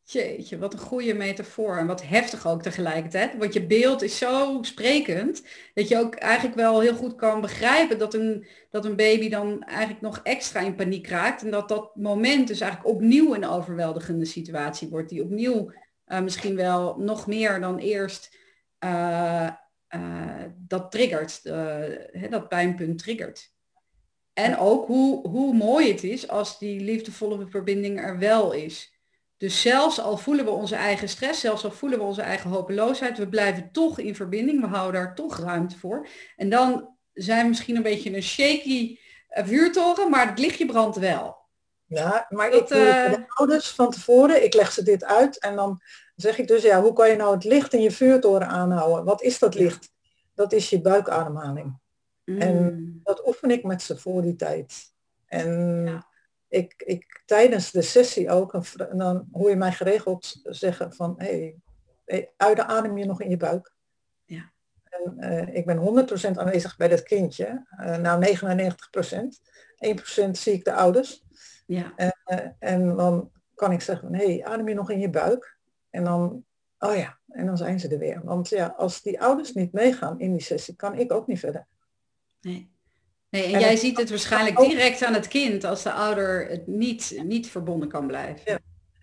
Jeetje, 0.04 0.58
wat 0.58 0.74
een 0.74 0.80
goede 0.80 1.14
metafoor 1.14 1.78
en 1.78 1.88
wat 1.88 2.04
heftig 2.04 2.48
ook 2.48 2.62
tegelijkertijd. 2.62 3.38
Want 3.38 3.54
je 3.54 3.66
beeld 3.66 4.02
is 4.02 4.18
zo 4.18 4.58
sprekend 4.62 5.44
dat 5.74 5.88
je 5.88 5.98
ook 5.98 6.16
eigenlijk 6.16 6.56
wel 6.56 6.80
heel 6.80 6.96
goed 6.96 7.16
kan 7.16 7.42
begrijpen 7.42 7.98
dat 7.98 8.14
een, 8.14 8.48
dat 8.70 8.86
een 8.86 8.96
baby 8.96 9.30
dan 9.30 9.64
eigenlijk 9.64 10.02
nog 10.02 10.20
extra 10.24 10.60
in 10.60 10.76
paniek 10.76 11.08
raakt. 11.08 11.44
En 11.44 11.52
dat 11.52 11.70
dat 11.70 11.96
moment 11.96 12.48
dus 12.48 12.62
eigenlijk 12.62 12.96
opnieuw 12.96 13.36
een 13.36 13.48
overweldigende 13.48 14.26
situatie 14.26 14.90
wordt. 14.90 15.10
Die 15.10 15.24
opnieuw 15.24 15.72
uh, 16.10 16.19
misschien 16.19 16.56
wel 16.56 16.98
nog 16.98 17.28
meer 17.28 17.60
dan 17.60 17.78
eerst 17.78 18.38
uh, 18.86 19.50
uh, 19.95 20.43
dat 20.58 20.91
triggert, 20.91 21.43
dat 22.30 22.50
pijnpunt 22.50 23.00
triggert. 23.00 23.54
En 24.34 24.58
ook 24.58 24.88
hoe, 24.88 25.28
hoe 25.28 25.54
mooi 25.54 25.91
het 25.91 26.04
is 26.04 26.28
als 26.28 26.60
die 26.60 26.82
liefdevolle 26.82 27.48
verbinding 27.48 28.00
er 28.00 28.19
wel 28.19 28.52
is. 28.52 28.98
Dus 29.38 29.62
zelfs 29.62 30.00
al 30.00 30.17
voelen 30.17 30.45
we 30.45 30.52
onze 30.52 30.76
eigen 30.76 31.10
stress, 31.10 31.39
zelfs 31.39 31.63
al 31.63 31.72
voelen 31.72 32.00
we 32.00 32.06
onze 32.06 32.22
eigen 32.22 32.50
hopeloosheid, 32.50 33.17
we 33.17 33.30
blijven 33.30 33.72
toch 33.72 34.00
in 34.00 34.15
verbinding, 34.15 34.62
we 34.62 34.67
houden 34.67 35.02
daar 35.02 35.15
toch 35.15 35.38
ruimte 35.38 35.78
voor. 35.78 36.08
En 36.36 36.50
dan 36.50 36.98
zijn 37.13 37.41
we 37.41 37.48
misschien 37.48 37.76
een 37.76 37.82
beetje 37.82 38.15
een 38.15 38.24
shaky 38.24 38.98
vuurtoren, 39.30 40.10
maar 40.10 40.28
het 40.30 40.39
lichtje 40.39 40.65
brandt 40.65 40.98
wel. 40.98 41.38
Ja, 41.89 42.25
maar 42.30 42.52
dat, 42.52 42.71
ik 42.71 42.78
uh... 42.78 43.12
de 43.12 43.23
ouders 43.28 43.69
van 43.69 43.91
tevoren, 43.91 44.43
ik 44.43 44.54
leg 44.54 44.71
ze 44.71 44.84
dit 44.84 45.04
uit 45.04 45.39
en 45.39 45.56
dan 45.56 45.82
zeg 46.15 46.38
ik 46.38 46.47
dus, 46.47 46.63
ja, 46.63 46.82
hoe 46.82 46.93
kan 46.93 47.10
je 47.10 47.15
nou 47.15 47.34
het 47.34 47.43
licht 47.43 47.73
in 47.73 47.82
je 47.82 47.91
vuurtoren 47.91 48.47
aanhouden? 48.47 49.06
Wat 49.06 49.21
is 49.21 49.39
dat 49.39 49.56
licht? 49.56 49.91
Dat 50.34 50.52
is 50.52 50.69
je 50.69 50.82
buikademhaling. 50.82 51.80
En 52.23 52.63
mm. 52.63 52.99
dat 53.04 53.28
oefen 53.28 53.52
ik 53.52 53.63
met 53.63 53.82
ze 53.82 53.97
voor 53.97 54.21
die 54.21 54.36
tijd. 54.36 54.93
En 55.25 55.84
ja. 55.86 56.08
ik, 56.47 56.73
ik 56.86 57.21
tijdens 57.25 57.71
de 57.71 57.82
sessie 57.82 58.30
ook, 58.30 58.54
en 58.54 58.97
dan 58.97 59.28
hoor 59.32 59.49
je 59.49 59.56
mij 59.56 59.71
geregeld 59.71 60.39
zeggen 60.43 60.93
van, 60.93 61.15
hé, 61.17 61.56
hey, 62.06 62.32
adem 62.56 62.97
je 62.97 63.06
nog 63.06 63.21
in 63.21 63.30
je 63.30 63.38
buik? 63.38 63.73
Ja. 64.25 64.52
En 64.84 65.15
uh, 65.19 65.56
ik 65.56 65.65
ben 65.65 66.08
100% 66.34 66.38
aanwezig 66.38 66.78
bij 66.78 66.88
dat 66.88 67.04
kindje. 67.04 67.65
Uh, 67.82 67.97
nou, 67.97 68.38
99%. 68.38 69.49
1% 70.28 70.32
zie 70.32 70.54
ik 70.54 70.63
de 70.63 70.73
ouders. 70.73 71.23
Ja. 71.69 71.93
En, 71.95 72.13
uh, 72.25 72.39
en 72.60 72.95
dan 72.95 73.32
kan 73.55 73.71
ik 73.71 73.82
zeggen, 73.82 74.13
hé, 74.13 74.25
hey, 74.25 74.45
adem 74.45 74.67
je 74.67 74.73
nog 74.73 74.91
in 74.91 74.99
je 74.99 75.10
buik? 75.10 75.58
En 75.89 76.03
dan, 76.03 76.45
oh 76.79 76.95
ja, 76.95 77.19
en 77.27 77.45
dan 77.45 77.58
zijn 77.58 77.79
ze 77.79 77.88
er 77.88 77.97
weer. 77.97 78.21
Want 78.23 78.49
ja, 78.49 78.73
als 78.77 79.01
die 79.01 79.21
ouders 79.21 79.53
niet 79.53 79.73
meegaan 79.73 80.19
in 80.19 80.32
die 80.32 80.41
sessie, 80.41 80.75
kan 80.75 80.97
ik 80.97 81.12
ook 81.12 81.27
niet 81.27 81.39
verder. 81.39 81.67
Nee. 82.41 82.71
Nee, 83.29 83.53
en, 83.53 83.60
jij 83.60 83.75
ziet 83.75 83.97
het 83.97 84.10
waarschijnlijk 84.10 84.58
direct 84.58 85.03
aan 85.03 85.13
het 85.13 85.27
kind 85.27 85.63
als 85.63 85.84
de 85.84 85.91
ouder 85.91 86.49
het 86.49 86.67
niet, 86.67 87.21
niet 87.23 87.47
verbonden 87.47 87.89
kan 87.89 88.08
blijven. 88.08 88.41
Ja. 88.45 88.59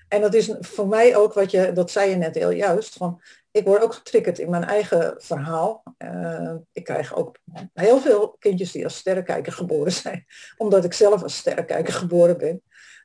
En 0.09 0.21
dat 0.21 0.35
is 0.35 0.55
voor 0.61 0.89
mij 0.89 1.17
ook 1.17 1.33
wat 1.33 1.51
je, 1.51 1.73
dat 1.73 1.91
zei 1.91 2.11
je 2.11 2.17
net 2.17 2.35
heel 2.35 2.51
juist, 2.51 2.95
van 2.95 3.23
ik 3.51 3.65
word 3.65 3.83
ook 3.83 3.95
getriggerd 3.95 4.39
in 4.39 4.51
mijn 4.51 4.65
eigen 4.65 5.15
verhaal. 5.19 5.83
Uh, 5.99 6.55
ik 6.73 6.85
krijg 6.85 7.15
ook 7.15 7.39
heel 7.73 8.01
veel 8.01 8.37
kindjes 8.39 8.73
die 8.73 8.85
als 8.85 8.97
sterrenkijker 8.97 9.53
geboren 9.63 9.93
zijn, 9.93 10.27
omdat 10.57 10.85
ik 10.85 10.93
zelf 10.93 11.23
als 11.23 11.37
sterrenkijker 11.37 11.93
geboren 11.93 12.39
ben. 12.39 12.63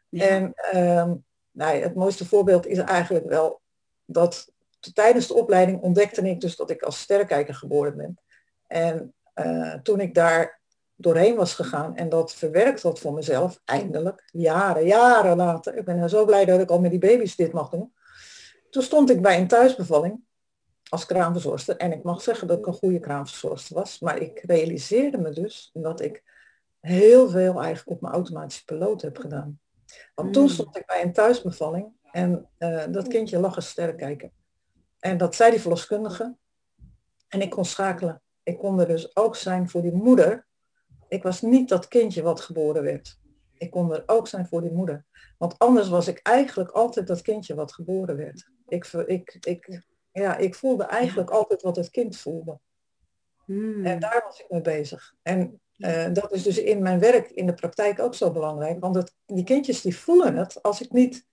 Ja. 0.10 0.28
En 0.28 0.54
uh, 0.74 1.14
nou 1.52 1.76
ja, 1.76 1.82
het 1.82 1.96
mooiste 1.96 2.26
voorbeeld 2.26 2.68
is 2.68 2.78
eigenlijk 2.78 3.26
wel 3.26 3.62
dat 4.06 4.52
tijdens 4.94 5.28
de 5.28 5.34
opleiding 5.34 5.82
ontdekte 5.82 6.30
ik 6.30 6.42
dus 6.42 6.56
dat 6.56 6.70
ik 6.70 6.82
als 6.82 7.00
sterrenkijker 7.00 7.54
geboren 7.54 7.98
ben. 7.98 8.20
En 8.68 9.14
uh, 9.36 9.74
toen 9.74 10.00
ik 10.00 10.14
daar 10.14 10.61
doorheen 11.02 11.36
was 11.36 11.54
gegaan 11.54 11.96
en 11.96 12.10
dat 12.10 12.34
verwerkt 12.34 12.82
had 12.82 13.00
voor 13.00 13.14
mezelf, 13.14 13.62
eindelijk, 13.66 14.30
jaren, 14.32 14.86
jaren 14.86 15.38
later, 15.38 15.78
ik 15.78 15.86
ben 15.86 16.10
zo 16.10 16.26
blij 16.26 16.46
dat 16.46 16.60
ik 16.60 16.70
al 16.70 16.80
met 16.80 16.92
die 16.92 17.00
baby's 17.00 17.36
dit 17.36 17.52
mag 17.52 17.70
doen. 17.70 17.94
Toen 18.70 18.84
stond 18.84 19.10
ik 19.10 19.22
bij 19.22 19.40
een 19.40 19.48
thuisbevalling 19.48 20.24
als 20.90 21.06
kraamverzorgster 21.06 21.78
en 21.78 21.92
ik 21.92 22.04
mag 22.04 22.22
zeggen 22.22 22.48
dat 22.48 22.58
ik 22.58 22.66
een 22.66 22.74
goede 22.74 23.00
kraamverzorgster 23.00 23.76
was, 23.76 24.00
maar 24.00 24.18
ik 24.18 24.40
realiseerde 24.46 25.18
me 25.18 25.30
dus 25.30 25.70
dat 25.74 26.02
ik 26.02 26.24
heel 26.80 27.30
veel 27.30 27.62
eigenlijk 27.62 27.90
op 27.90 28.02
mijn 28.02 28.14
automatische 28.14 28.66
piloot 28.66 29.02
heb 29.02 29.18
gedaan. 29.18 29.60
Want 30.16 30.34
toen 30.34 30.46
hmm. 30.46 30.54
stond 30.54 30.78
ik 30.78 30.86
bij 30.86 31.04
een 31.04 31.14
thuisbevalling 31.14 31.88
en 32.12 32.50
uh, 32.60 32.84
dat 32.90 33.08
kindje 33.08 33.40
lag 33.40 33.56
een 33.56 33.62
sterk 33.62 33.98
kijken. 33.98 34.32
En 35.00 35.18
dat 35.18 35.36
zei 35.36 35.52
die 35.52 35.62
verloskundige. 35.62 36.36
En 37.28 37.42
ik 37.42 37.50
kon 37.50 37.66
schakelen. 37.66 38.22
Ik 38.44 38.58
kon 38.58 38.80
er 38.80 38.88
dus 38.88 39.16
ook 39.16 39.36
zijn 39.36 39.70
voor 39.70 39.82
die 39.82 39.94
moeder. 39.94 40.48
Ik 41.12 41.24
was 41.24 41.42
niet 41.42 41.70
dat 41.70 41.88
kindje 41.88 42.22
wat 42.22 42.42
geboren 42.42 42.84
werd. 42.84 43.20
Ik 43.58 43.72
kon 43.72 43.94
er 43.94 44.04
ook 44.06 44.28
zijn 44.28 44.48
voor 44.48 44.62
die 44.62 44.72
moeder. 44.72 45.06
Want 45.38 45.60
anders 45.60 45.90
was 45.90 46.08
ik 46.08 46.20
eigenlijk 46.24 46.70
altijd 46.70 47.08
dat 47.08 47.22
kindje 47.22 47.56
wat 47.56 47.74
geboren 47.74 48.18
werd. 48.18 48.50
Ik, 48.68 48.86
ik, 49.06 49.38
ik, 49.42 49.82
ja, 50.12 50.38
ik 50.38 50.56
voelde 50.56 50.84
eigenlijk 50.84 51.30
altijd 51.30 51.62
wat 51.62 51.76
het 51.76 51.90
kind 51.90 52.18
voelde. 52.18 52.60
Hmm. 53.46 53.86
En 53.86 54.00
daar 54.00 54.24
was 54.26 54.40
ik 54.40 54.50
mee 54.50 54.62
bezig. 54.62 55.14
En 55.22 55.62
uh, 55.78 56.14
dat 56.14 56.32
is 56.32 56.44
dus 56.44 56.58
in 56.58 56.82
mijn 56.82 57.00
werk 57.00 57.30
in 57.30 57.46
de 57.46 57.54
praktijk 57.54 58.00
ook 58.00 58.16
zo 58.16 58.32
belangrijk. 58.32 58.80
Want 58.80 58.96
het, 58.96 59.16
die 59.26 59.44
kindjes 59.44 59.82
die 59.82 59.98
voelen 59.98 60.36
het 60.36 60.62
als 60.62 60.82
ik 60.82 60.92
niet, 60.92 61.26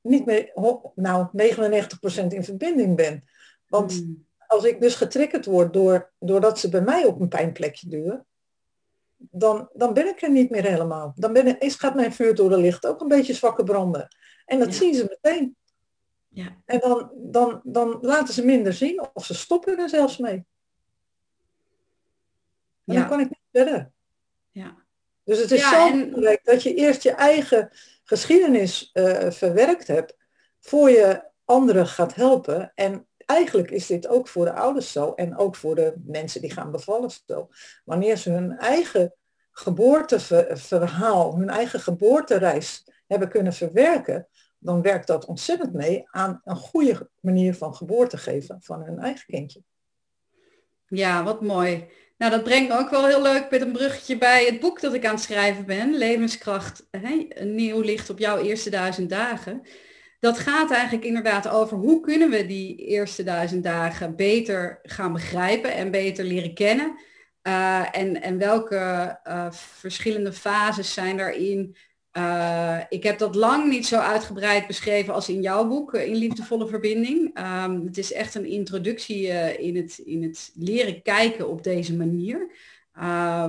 niet 0.00 0.26
meer 0.26 0.52
nou, 0.94 1.26
99% 1.26 2.26
in 2.28 2.44
verbinding 2.44 2.96
ben. 2.96 3.24
Want 3.68 3.92
hmm 3.92 4.26
als 4.54 4.64
ik 4.64 4.80
dus 4.80 4.94
getriggerd 4.94 5.44
word 5.44 5.72
door, 5.72 6.12
doordat 6.18 6.58
ze 6.58 6.68
bij 6.68 6.80
mij 6.80 7.04
op 7.04 7.20
een 7.20 7.28
pijnplekje 7.28 7.88
duwen, 7.88 8.26
dan, 9.30 9.68
dan 9.72 9.94
ben 9.94 10.06
ik 10.06 10.22
er 10.22 10.30
niet 10.30 10.50
meer 10.50 10.64
helemaal. 10.64 11.12
Dan 11.16 11.32
ben 11.32 11.46
ik, 11.46 11.58
is, 11.58 11.74
gaat 11.74 11.94
mijn 11.94 12.12
vuur 12.12 12.34
door 12.34 12.50
de 12.50 12.58
licht 12.58 12.86
ook 12.86 13.00
een 13.00 13.08
beetje 13.08 13.34
zwakke 13.34 13.64
branden. 13.64 14.08
En 14.46 14.58
dat 14.58 14.74
zien 14.74 14.94
ze 14.94 15.04
meteen. 15.08 15.56
Ja. 16.28 16.56
En 16.64 16.80
dan, 16.80 17.10
dan, 17.14 17.60
dan 17.64 17.98
laten 18.00 18.34
ze 18.34 18.44
minder 18.44 18.72
zien 18.72 19.08
of 19.12 19.24
ze 19.24 19.34
stoppen 19.34 19.78
er 19.78 19.88
zelfs 19.88 20.18
mee. 20.18 20.46
En 22.84 22.94
ja. 22.94 23.00
dan 23.00 23.08
kan 23.08 23.20
ik 23.20 23.28
niet 23.28 23.48
verder. 23.52 23.92
Ja. 24.50 24.76
Dus 25.24 25.38
het 25.38 25.50
is 25.50 25.60
ja, 25.60 25.70
zo 25.70 25.92
belangrijk 25.92 26.44
dat 26.44 26.62
je 26.62 26.74
eerst 26.74 27.02
je 27.02 27.10
eigen 27.10 27.70
geschiedenis 28.04 28.90
uh, 28.92 29.30
verwerkt 29.30 29.86
hebt, 29.86 30.16
voor 30.60 30.90
je 30.90 31.30
anderen 31.44 31.86
gaat 31.86 32.14
helpen. 32.14 32.72
En 32.74 33.06
eigenlijk 33.26 33.70
is 33.70 33.86
dit 33.86 34.08
ook 34.08 34.28
voor 34.28 34.44
de 34.44 34.52
ouders 34.52 34.92
zo 34.92 35.12
en 35.12 35.36
ook 35.36 35.56
voor 35.56 35.74
de 35.74 35.94
mensen 36.06 36.40
die 36.40 36.52
gaan 36.52 36.70
bevallen 36.70 37.10
zo. 37.26 37.48
Wanneer 37.84 38.16
ze 38.16 38.30
hun 38.30 38.58
eigen 38.58 39.14
geboorteverhaal, 39.50 41.36
hun 41.36 41.48
eigen 41.48 41.80
geboortereis 41.80 42.84
hebben 43.06 43.28
kunnen 43.28 43.52
verwerken, 43.52 44.28
dan 44.58 44.82
werkt 44.82 45.06
dat 45.06 45.24
ontzettend 45.24 45.72
mee 45.72 46.04
aan 46.10 46.40
een 46.44 46.56
goede 46.56 47.10
manier 47.20 47.54
van 47.54 47.74
geboorte 47.74 48.16
geven 48.16 48.58
van 48.60 48.82
hun 48.82 48.98
eigen 48.98 49.26
kindje. 49.26 49.62
Ja, 50.86 51.24
wat 51.24 51.40
mooi. 51.42 51.86
Nou, 52.18 52.30
dat 52.30 52.44
brengt 52.44 52.68
me 52.68 52.78
ook 52.78 52.90
wel 52.90 53.06
heel 53.06 53.22
leuk 53.22 53.50
met 53.50 53.60
een 53.60 53.72
bruggetje 53.72 54.18
bij 54.18 54.44
het 54.44 54.60
boek 54.60 54.80
dat 54.80 54.94
ik 54.94 55.06
aan 55.06 55.14
het 55.14 55.22
schrijven 55.22 55.66
ben, 55.66 55.94
Levenskracht, 55.96 56.86
hè? 56.90 57.26
een 57.28 57.54
nieuw 57.54 57.80
licht 57.80 58.10
op 58.10 58.18
jouw 58.18 58.38
eerste 58.38 58.70
duizend 58.70 59.10
dagen 59.10 59.62
dat 60.24 60.38
gaat 60.38 60.70
eigenlijk 60.70 61.04
inderdaad 61.04 61.48
over 61.48 61.76
hoe 61.76 62.00
kunnen 62.00 62.30
we 62.30 62.46
die 62.46 62.76
eerste 62.76 63.22
duizend 63.22 63.64
dagen 63.64 64.16
beter 64.16 64.78
gaan 64.82 65.12
begrijpen 65.12 65.74
en 65.74 65.90
beter 65.90 66.24
leren 66.24 66.54
kennen. 66.54 66.98
Uh, 67.42 67.96
en, 67.96 68.22
en 68.22 68.38
welke 68.38 69.18
uh, 69.28 69.46
verschillende 69.50 70.32
fases 70.32 70.92
zijn 70.92 71.16
daarin. 71.16 71.76
Uh, 72.12 72.78
ik 72.88 73.02
heb 73.02 73.18
dat 73.18 73.34
lang 73.34 73.68
niet 73.68 73.86
zo 73.86 73.98
uitgebreid 73.98 74.66
beschreven 74.66 75.14
als 75.14 75.28
in 75.28 75.40
jouw 75.40 75.68
boek, 75.68 75.94
In 75.94 76.14
Liefdevolle 76.16 76.66
Verbinding. 76.66 77.38
Um, 77.38 77.86
het 77.86 77.98
is 77.98 78.12
echt 78.12 78.34
een 78.34 78.46
introductie 78.46 79.26
in, 79.58 79.76
het, 79.76 79.98
in 79.98 80.22
het 80.22 80.52
leren 80.54 81.02
kijken 81.02 81.48
op 81.48 81.64
deze 81.64 81.96
manier. 81.96 82.50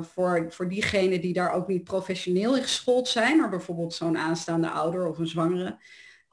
voor, 0.01 0.45
voor 0.49 0.69
diegenen 0.69 1.21
die 1.21 1.33
daar 1.33 1.53
ook 1.53 1.67
niet 1.67 1.83
professioneel 1.83 2.55
in 2.55 2.63
geschoold 2.63 3.07
zijn, 3.07 3.37
maar 3.37 3.49
bijvoorbeeld 3.49 3.93
zo'n 3.93 4.17
aanstaande 4.17 4.69
ouder 4.69 5.07
of 5.07 5.17
een 5.17 5.27
zwangere. 5.27 5.77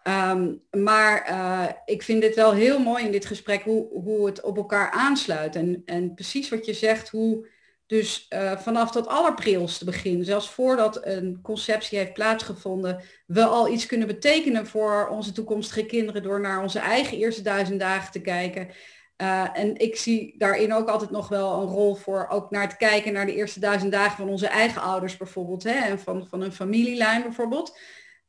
Um, 0.09 0.63
maar 0.71 1.31
uh, 1.31 1.69
ik 1.85 2.03
vind 2.03 2.23
het 2.23 2.35
wel 2.35 2.53
heel 2.53 2.79
mooi 2.79 3.05
in 3.05 3.13
dit 3.13 3.27
gesprek 3.27 3.63
hoe, 3.63 3.89
hoe 3.89 4.27
het 4.27 4.41
op 4.41 4.57
elkaar 4.57 4.91
aansluit. 4.91 5.57
En, 5.57 5.83
en 5.85 6.15
precies 6.15 6.49
wat 6.49 6.67
je 6.67 6.75
zegt, 6.75 7.09
hoe 7.09 7.47
dus 7.87 8.27
uh, 8.31 8.57
vanaf 8.57 8.91
dat 8.91 9.07
allerprilste 9.07 9.85
begin, 9.85 10.25
zelfs 10.25 10.51
voordat 10.51 11.07
een 11.07 11.39
conceptie 11.43 11.99
heeft 11.99 12.13
plaatsgevonden, 12.13 13.03
we 13.27 13.45
al 13.45 13.69
iets 13.69 13.87
kunnen 13.87 14.07
betekenen 14.07 14.67
voor 14.67 15.09
onze 15.09 15.33
toekomstige 15.33 15.87
kinderen 15.87 16.23
door 16.23 16.41
naar 16.41 16.63
onze 16.63 16.79
eigen 16.79 17.19
eerste 17.19 17.43
duizend 17.43 17.81
dagen 17.81 18.13
te 18.13 18.21
kijken. 18.21 18.71
Uh, 19.17 19.59
en 19.59 19.77
ik 19.77 19.97
zie 19.97 20.35
daarin 20.39 20.73
ook 20.73 20.89
altijd 20.89 21.11
nog 21.11 21.29
wel 21.29 21.61
een 21.61 21.69
rol 21.69 21.95
voor 21.95 22.27
ook 22.29 22.51
naar 22.51 22.69
te 22.69 22.77
kijken 22.77 23.13
naar 23.13 23.27
de 23.27 23.35
eerste 23.35 23.61
duizend 23.61 23.93
dagen 23.93 24.17
van 24.17 24.29
onze 24.29 24.47
eigen 24.47 24.83
ouders 24.83 25.17
bijvoorbeeld. 25.17 25.63
Hè, 25.63 25.73
en 25.75 25.99
van, 25.99 26.27
van 26.29 26.41
een 26.41 26.53
familielijn 26.53 27.23
bijvoorbeeld. 27.23 27.79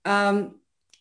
Het 0.01 0.51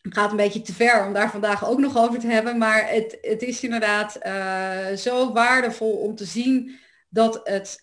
gaat 0.09 0.31
een 0.31 0.37
beetje 0.37 0.61
te 0.61 0.73
ver 0.73 1.05
om 1.05 1.13
daar 1.13 1.31
vandaag 1.31 1.67
ook 1.67 1.79
nog 1.79 1.97
over 1.97 2.19
te 2.19 2.27
hebben, 2.27 2.57
maar 2.57 2.89
het, 2.89 3.17
het 3.21 3.41
is 3.41 3.63
inderdaad 3.63 4.19
uh, 4.23 4.97
zo 4.97 5.33
waardevol 5.33 5.91
om 5.91 6.15
te 6.15 6.25
zien 6.25 6.79
dat 7.09 7.41
het 7.43 7.81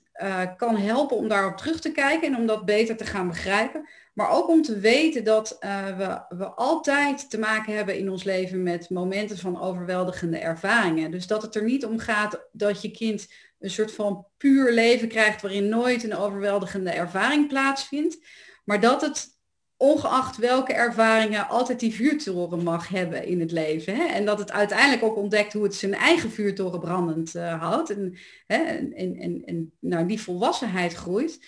kan 0.56 0.76
helpen 0.76 1.16
om 1.16 1.28
daarop 1.28 1.56
terug 1.56 1.80
te 1.80 1.92
kijken 1.92 2.28
en 2.28 2.36
om 2.36 2.46
dat 2.46 2.64
beter 2.64 2.96
te 2.96 3.04
gaan 3.04 3.28
begrijpen. 3.28 3.88
Maar 4.14 4.30
ook 4.30 4.48
om 4.48 4.62
te 4.62 4.78
weten 4.78 5.24
dat 5.24 5.56
we, 5.96 6.22
we 6.28 6.44
altijd 6.44 7.30
te 7.30 7.38
maken 7.38 7.76
hebben 7.76 7.98
in 7.98 8.10
ons 8.10 8.24
leven 8.24 8.62
met 8.62 8.90
momenten 8.90 9.38
van 9.38 9.60
overweldigende 9.60 10.38
ervaringen. 10.38 11.10
Dus 11.10 11.26
dat 11.26 11.42
het 11.42 11.54
er 11.54 11.64
niet 11.64 11.84
om 11.84 11.98
gaat 11.98 12.46
dat 12.52 12.82
je 12.82 12.90
kind 12.90 13.28
een 13.58 13.70
soort 13.70 13.92
van 13.92 14.26
puur 14.36 14.72
leven 14.72 15.08
krijgt 15.08 15.42
waarin 15.42 15.68
nooit 15.68 16.04
een 16.04 16.16
overweldigende 16.16 16.90
ervaring 16.90 17.48
plaatsvindt. 17.48 18.18
Maar 18.64 18.80
dat 18.80 19.00
het 19.00 19.39
ongeacht 19.80 20.36
welke 20.36 20.72
ervaringen 20.72 21.48
altijd 21.48 21.80
die 21.80 21.94
vuurtoren 21.94 22.62
mag 22.62 22.88
hebben 22.88 23.24
in 23.24 23.40
het 23.40 23.52
leven. 23.52 23.96
Hè? 23.96 24.04
En 24.04 24.24
dat 24.24 24.38
het 24.38 24.52
uiteindelijk 24.52 25.02
ook 25.02 25.16
ontdekt 25.16 25.52
hoe 25.52 25.62
het 25.62 25.74
zijn 25.74 25.94
eigen 25.94 26.30
vuurtoren 26.30 26.80
brandend 26.80 27.34
uh, 27.34 27.60
houdt. 27.60 27.90
En, 27.90 28.16
hè, 28.46 28.56
en, 28.56 29.16
en, 29.16 29.42
en 29.44 29.72
naar 29.78 30.06
die 30.06 30.20
volwassenheid 30.20 30.94
groeit. 30.94 31.38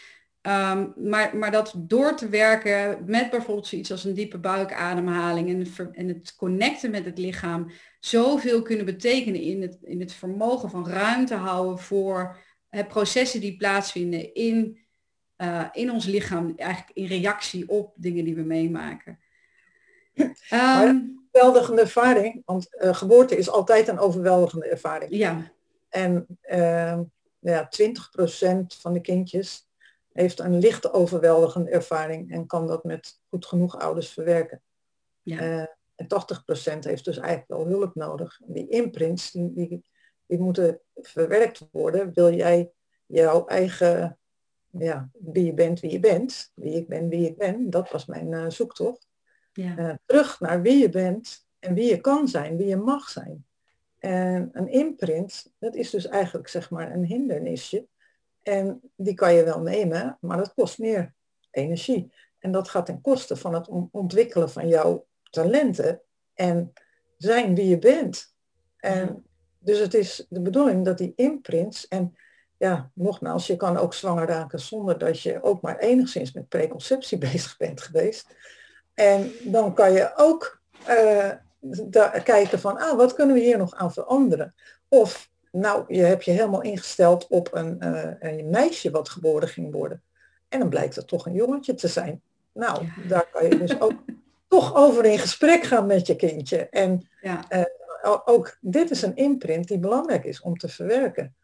Ehm, 0.41 0.87
maar, 0.97 1.37
maar 1.37 1.51
dat 1.51 1.75
door 1.77 2.17
te 2.17 2.29
werken 2.29 3.03
met 3.07 3.31
bijvoorbeeld 3.31 3.67
zoiets 3.67 3.91
als 3.91 4.05
een 4.05 4.15
diepe 4.15 4.39
buikademhaling 4.39 5.49
en 5.49 5.93
en 5.93 6.09
het 6.09 6.37
connecten 6.37 6.91
met 6.91 7.05
het 7.05 7.19
lichaam 7.19 7.71
zoveel 8.01 8.63
kunnen 8.63 8.87
betekenen 8.87 9.41
in 9.41 9.63
het, 9.63 9.79
in 9.83 10.01
het 10.01 10.13
vermogen 10.13 10.71
van 10.71 10.89
ruimte 10.89 11.35
houden 11.35 11.79
voor 11.79 12.37
hè, 12.69 12.85
processen 12.85 13.41
die 13.41 13.57
plaatsvinden 13.57 14.35
in 14.35 14.82
uh, 15.37 15.69
in 15.73 15.91
ons 15.91 16.07
lichaam, 16.07 16.53
eigenlijk 16.57 16.91
in 16.97 17.07
reactie 17.07 17.69
op 17.69 17.93
dingen 17.97 18.25
die 18.25 18.35
we 18.35 18.43
meemaken. 18.43 19.19
Um, 20.15 20.29
een 20.51 21.23
overweldigende 21.33 21.81
ervaring, 21.81 22.43
want 22.45 22.69
uh, 22.71 22.95
geboorte 22.95 23.37
is 23.37 23.51
altijd 23.51 23.89
een 23.89 23.99
overweldigende 23.99 24.69
ervaring. 24.69 25.11
Ja. 25.15 25.53
En 25.89 26.27
uh, 26.43 27.01
ja, 27.39 27.69
20% 27.83 28.67
van 28.67 28.93
de 28.93 29.01
kindjes 29.01 29.71
heeft 30.13 30.39
een 30.39 30.59
lichte 30.59 30.93
overweldigende 30.93 31.71
ervaring 31.71 32.33
en 32.33 32.47
kan 32.47 32.67
dat 32.67 32.85
met 32.85 33.21
goed 33.29 33.47
genoeg 33.47 33.79
ouders 33.79 34.09
verwerken. 34.09 34.63
Ja. 35.23 35.43
Uh, 35.43 35.65
en 35.95 36.07
80% 36.75 36.79
heeft 36.79 37.05
dus 37.05 37.19
eigenlijk 37.19 37.49
wel 37.49 37.67
hulp 37.67 37.95
nodig. 37.95 38.41
Die 38.45 38.69
imprints, 38.69 39.31
die, 39.31 39.53
die, 39.55 39.85
die 40.27 40.39
moeten 40.39 40.81
verwerkt 40.95 41.69
worden. 41.73 42.13
Wil 42.15 42.35
jij 42.35 42.73
jouw 43.07 43.47
eigen 43.47 44.19
ja, 44.79 45.11
wie 45.13 45.45
je 45.45 45.55
bent, 45.55 45.81
wie 45.81 45.91
je 45.91 46.01
bent. 46.01 46.53
Wie 46.55 46.73
ik 46.73 46.89
ben, 46.89 47.09
wie 47.09 47.27
ik 47.27 47.37
ben. 47.37 47.71
Dat 47.71 47.91
was 47.91 48.07
mijn 48.07 48.33
uh, 48.33 48.45
zoektocht. 48.49 49.09
Ja. 49.53 49.79
Uh, 49.79 49.95
terug 50.07 50.41
naar 50.41 50.63
wie 50.63 50.79
je 50.79 50.89
bent 50.89 51.47
en 51.59 51.75
wie 51.75 51.89
je 51.89 52.01
kan 52.01 52.29
zijn, 52.29 52.57
wie 52.57 52.67
je 52.67 52.77
mag 52.77 53.09
zijn. 53.09 53.47
En 53.99 54.51
een 54.53 54.69
imprint, 54.69 55.53
dat 55.59 55.75
is 55.75 55.91
dus 55.91 56.07
eigenlijk 56.07 56.49
zeg 56.49 56.71
maar 56.71 56.93
een 56.93 57.05
hindernisje. 57.05 57.87
En 58.43 58.81
die 58.97 59.15
kan 59.15 59.35
je 59.35 59.45
wel 59.45 59.61
nemen, 59.61 60.19
maar 60.21 60.37
dat 60.37 60.55
kost 60.55 60.79
meer 60.79 61.15
energie. 61.51 62.13
En 62.39 62.53
dat 62.53 62.69
gaat 62.69 62.87
ten 62.87 63.01
koste 63.01 63.37
van 63.37 63.55
het 63.55 63.69
ontwikkelen 63.91 64.51
van 64.51 64.69
jouw 64.69 65.07
talenten 65.31 66.01
en 66.35 66.73
zijn 67.17 67.55
wie 67.55 67.69
je 67.69 67.79
bent. 67.79 68.35
En 68.77 69.25
dus 69.59 69.79
het 69.79 69.95
is 69.95 70.27
de 70.29 70.41
bedoeling 70.41 70.85
dat 70.85 70.99
die 70.99 71.13
imprints 71.17 71.89
en 71.89 72.17
ja, 72.63 72.91
nogmaals, 72.95 73.47
je 73.47 73.57
kan 73.57 73.77
ook 73.77 73.95
zwanger 73.95 74.27
raken 74.27 74.61
zonder 74.61 74.99
dat 74.99 75.21
je 75.21 75.43
ook 75.43 75.61
maar 75.61 75.79
enigszins 75.79 76.33
met 76.33 76.49
preconceptie 76.49 77.19
bezig 77.33 77.57
bent 77.57 77.81
geweest. 77.81 78.35
En 78.95 79.33
dan 79.45 79.75
kan 79.75 79.93
je 79.93 80.13
ook 80.17 80.61
uh, 80.89 81.31
kijken 82.25 82.61
van, 82.61 82.79
ah, 82.79 82.97
wat 82.97 83.15
kunnen 83.15 83.35
we 83.35 83.43
hier 83.43 83.59
nog 83.59 83.75
aan 83.75 83.93
veranderen? 83.93 84.55
Of, 84.89 85.31
nou, 85.51 85.85
je 85.95 86.03
hebt 86.03 86.25
je 86.25 86.31
helemaal 86.31 86.63
ingesteld 86.63 87.27
op 87.27 87.49
een, 87.53 87.79
uh, 87.81 88.11
een 88.21 88.51
meisje 88.51 88.91
wat 88.91 89.09
geboren 89.09 89.49
ging 89.49 89.73
worden. 89.73 90.03
En 90.49 90.59
dan 90.59 90.69
blijkt 90.69 90.97
het 90.97 91.09
toch 91.09 91.27
een 91.27 91.35
jongetje 91.35 91.75
te 91.75 91.89
zijn. 91.89 92.23
Nou, 92.53 92.89
daar 93.09 93.27
kan 93.33 93.45
je 93.45 93.59
dus 93.59 93.81
ook 93.81 93.95
toch 94.49 94.75
over 94.77 95.05
in 95.05 95.19
gesprek 95.19 95.63
gaan 95.63 95.87
met 95.87 96.07
je 96.07 96.17
kindje. 96.17 96.69
En 96.69 97.09
ja. 97.21 97.45
uh, 97.51 98.17
ook 98.25 98.57
dit 98.61 98.91
is 98.91 99.03
een 99.03 99.17
imprint 99.17 99.69
die 99.69 99.79
belangrijk 99.79 100.25
is 100.25 100.41
om 100.41 100.57
te 100.57 100.69
verwerken. 100.69 101.35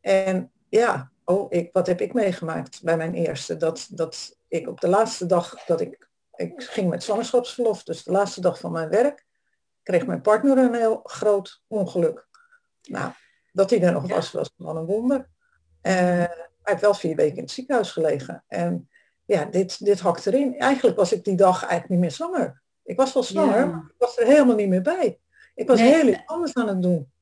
En 0.00 0.52
ja, 0.78 1.10
oh, 1.24 1.46
ik, 1.48 1.72
wat 1.72 1.86
heb 1.86 2.00
ik 2.00 2.12
meegemaakt 2.12 2.82
bij 2.82 2.96
mijn 2.96 3.14
eerste? 3.14 3.56
Dat, 3.56 3.86
dat 3.90 4.38
ik 4.48 4.68
op 4.68 4.80
de 4.80 4.88
laatste 4.88 5.26
dag 5.26 5.64
dat 5.64 5.80
ik, 5.80 6.08
ik 6.36 6.62
ging 6.62 6.90
met 6.90 7.02
zwangerschapsverlof, 7.02 7.82
dus 7.82 8.02
de 8.02 8.12
laatste 8.12 8.40
dag 8.40 8.58
van 8.58 8.72
mijn 8.72 8.88
werk, 8.88 9.24
kreeg 9.82 10.06
mijn 10.06 10.20
partner 10.20 10.58
een 10.58 10.74
heel 10.74 11.00
groot 11.04 11.62
ongeluk. 11.66 12.26
Nou, 12.82 13.12
dat 13.52 13.70
hij 13.70 13.82
er 13.82 13.92
nog 13.92 14.08
was, 14.08 14.32
was 14.32 14.52
wel 14.56 14.76
een 14.76 14.84
wonder. 14.84 15.18
Uh, 15.18 15.92
hij 15.92 16.30
heeft 16.62 16.80
wel 16.80 16.94
vier 16.94 17.16
weken 17.16 17.36
in 17.36 17.42
het 17.42 17.52
ziekenhuis 17.52 17.92
gelegen. 17.92 18.44
En 18.48 18.88
ja, 19.24 19.44
dit, 19.44 19.84
dit 19.84 20.00
hakt 20.00 20.26
erin. 20.26 20.58
Eigenlijk 20.58 20.96
was 20.96 21.12
ik 21.12 21.24
die 21.24 21.36
dag 21.36 21.60
eigenlijk 21.60 21.88
niet 21.88 22.00
meer 22.00 22.10
zwanger. 22.10 22.62
Ik 22.82 22.96
was 22.96 23.12
wel 23.12 23.22
zwanger, 23.22 23.68
maar 23.68 23.84
ik 23.88 23.94
was 23.98 24.18
er 24.18 24.26
helemaal 24.26 24.56
niet 24.56 24.68
meer 24.68 24.82
bij. 24.82 25.18
Ik 25.54 25.68
was 25.68 25.80
heel 25.80 26.06
iets 26.06 26.22
anders 26.26 26.54
aan 26.54 26.68
het 26.68 26.82
doen. 26.82 27.12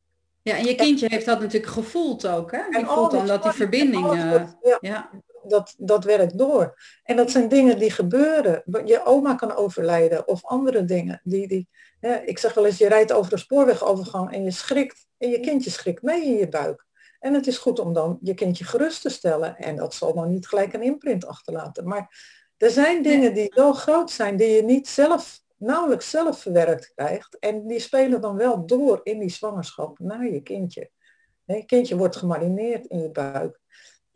Ja, 0.43 0.57
en 0.57 0.65
je 0.65 0.75
kindje 0.75 1.07
heeft 1.11 1.27
dat 1.27 1.41
natuurlijk 1.41 1.73
gevoeld 1.73 2.27
ook, 2.27 2.53
hè? 2.53 2.61
Die 2.71 2.87
voelt 2.87 3.11
dan 3.11 3.27
dat 3.27 3.43
die 3.43 3.53
verbinding... 3.53 4.13
Uh, 4.15 4.45
ja, 4.81 5.11
Dat, 5.49 5.75
dat 5.79 6.05
werkt 6.05 6.39
door. 6.39 6.79
En 7.05 7.17
dat 7.17 7.31
zijn 7.31 7.49
dingen 7.49 7.79
die 7.79 7.91
gebeuren. 7.91 8.63
Je 8.85 9.05
oma 9.05 9.35
kan 9.35 9.55
overlijden 9.55 10.29
of 10.29 10.45
andere 10.45 10.85
dingen. 10.85 11.21
Die, 11.25 11.49
die, 11.49 11.69
hè, 12.01 12.15
ik 12.15 12.39
zeg 12.39 12.55
wel 12.55 12.67
eens, 12.67 12.79
je 12.79 12.89
rijdt 12.89 13.13
over 13.13 13.33
een 13.33 13.39
spoorwegovergang 13.39 14.33
en 14.33 14.45
je 14.45 14.51
schrikt. 14.51 15.07
En 15.19 15.29
je 15.31 15.41
kindje 15.41 15.71
schrikt 15.71 16.03
mee 16.03 16.25
in 16.25 16.37
je 16.37 16.49
buik. 16.49 16.87
En 17.21 17.35
het 17.35 17.47
is 17.47 17.59
goed 17.59 17.79
om 17.79 17.93
dan 17.93 18.19
je 18.21 18.35
kindje 18.35 18.65
gerust 18.65 19.03
te 19.03 19.09
stellen. 19.09 19.57
En 19.57 19.77
dat 19.77 19.95
zal 19.95 20.15
dan 20.15 20.31
niet 20.31 20.49
gelijk 20.49 20.73
een 20.73 20.83
imprint 20.83 21.27
achterlaten. 21.27 21.89
Maar 21.89 22.09
er 22.57 22.71
zijn 22.71 23.03
dingen 23.03 23.35
die 23.35 23.53
zo 23.55 23.73
groot 23.73 24.11
zijn 24.11 24.37
die 24.37 24.51
je 24.51 24.63
niet 24.63 24.89
zelf 24.89 25.42
nauwelijks 25.63 26.11
zelf 26.11 26.41
verwerkt 26.41 26.93
krijgt. 26.95 27.39
En 27.39 27.67
die 27.67 27.79
spelen 27.79 28.21
dan 28.21 28.37
wel 28.37 28.67
door 28.67 29.01
in 29.03 29.19
die 29.19 29.31
zwangerschap 29.31 29.99
naar 29.99 30.27
je 30.27 30.43
kindje. 30.43 30.91
Je 31.45 31.65
kindje 31.65 31.97
wordt 31.97 32.17
gemarineerd 32.17 32.87
in 32.87 33.03
je 33.03 33.11
buik. 33.11 33.61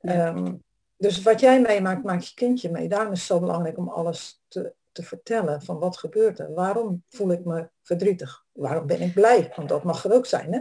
Ehm, 0.00 0.54
dus 0.96 1.22
wat 1.22 1.40
jij 1.40 1.61
meemaakt, 1.61 2.04
maakt 2.04 2.28
je 2.28 2.35
kindje 2.35 2.70
mee. 2.70 2.88
Daarom 2.88 3.12
is 3.12 3.18
het 3.18 3.28
zo 3.28 3.40
belangrijk 3.40 3.78
om 3.78 3.88
alles 3.88 4.42
te, 4.48 4.74
te 4.92 5.02
vertellen 5.02 5.62
van 5.62 5.78
wat 5.78 5.96
gebeurt 5.96 6.38
er. 6.38 6.54
Waarom 6.54 7.02
voel 7.09 7.30
ik 7.30 7.44
me 7.44 7.68
verdrietig? 7.82 8.44
Waarom 8.52 8.87
ben 8.87 9.00
ik 9.00 9.14
blij? 9.14 9.52
Want 9.56 9.68
dat 9.68 9.85
mag 9.85 10.04
er 10.04 10.12
ook 10.12 10.26
zijn, 10.26 10.52
hè? 10.52 10.61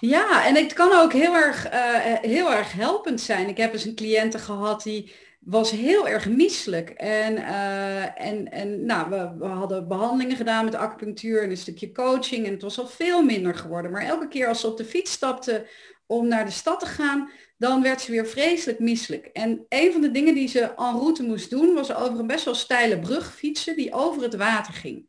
Ja, 0.00 0.46
en 0.46 0.54
het 0.54 0.72
kan 0.72 0.92
ook 0.92 1.12
heel 1.12 1.34
erg, 1.34 1.72
uh, 1.72 1.72
heel 2.20 2.52
erg 2.52 2.72
helpend 2.72 3.20
zijn. 3.20 3.48
Ik 3.48 3.56
heb 3.56 3.72
eens 3.72 3.84
een 3.84 3.94
cliënte 3.94 4.38
gehad 4.38 4.82
die 4.82 5.14
was 5.44 5.70
heel 5.70 6.08
erg 6.08 6.28
misselijk. 6.28 6.90
En, 6.90 7.36
uh, 7.36 8.20
en, 8.20 8.50
en 8.50 8.84
nou, 8.84 9.10
we, 9.10 9.34
we, 9.38 9.46
hadden 9.46 9.88
behandelingen 9.88 10.36
gedaan 10.36 10.64
met 10.64 10.74
acupunctuur 10.74 11.42
en 11.42 11.50
een 11.50 11.56
stukje 11.56 11.92
coaching. 11.92 12.46
En 12.46 12.52
het 12.52 12.62
was 12.62 12.78
al 12.78 12.86
veel 12.86 13.22
minder 13.22 13.54
geworden. 13.54 13.90
Maar 13.90 14.04
elke 14.04 14.28
keer 14.28 14.48
als 14.48 14.60
ze 14.60 14.66
op 14.66 14.76
de 14.76 14.84
fiets 14.84 15.12
stapte 15.12 15.68
om 16.06 16.28
naar 16.28 16.44
de 16.44 16.50
stad 16.50 16.80
te 16.80 16.86
gaan, 16.86 17.30
dan 17.56 17.82
werd 17.82 18.00
ze 18.00 18.10
weer 18.10 18.26
vreselijk 18.26 18.78
misselijk. 18.78 19.26
En 19.26 19.66
een 19.68 19.92
van 19.92 20.00
de 20.00 20.10
dingen 20.10 20.34
die 20.34 20.48
ze 20.48 20.60
en 20.60 20.98
route 20.98 21.22
moest 21.22 21.50
doen, 21.50 21.74
was 21.74 21.94
over 21.94 22.18
een 22.18 22.26
best 22.26 22.44
wel 22.44 22.54
steile 22.54 22.98
brug 22.98 23.34
fietsen 23.34 23.76
die 23.76 23.92
over 23.92 24.22
het 24.22 24.36
water 24.36 24.74
ging. 24.74 25.06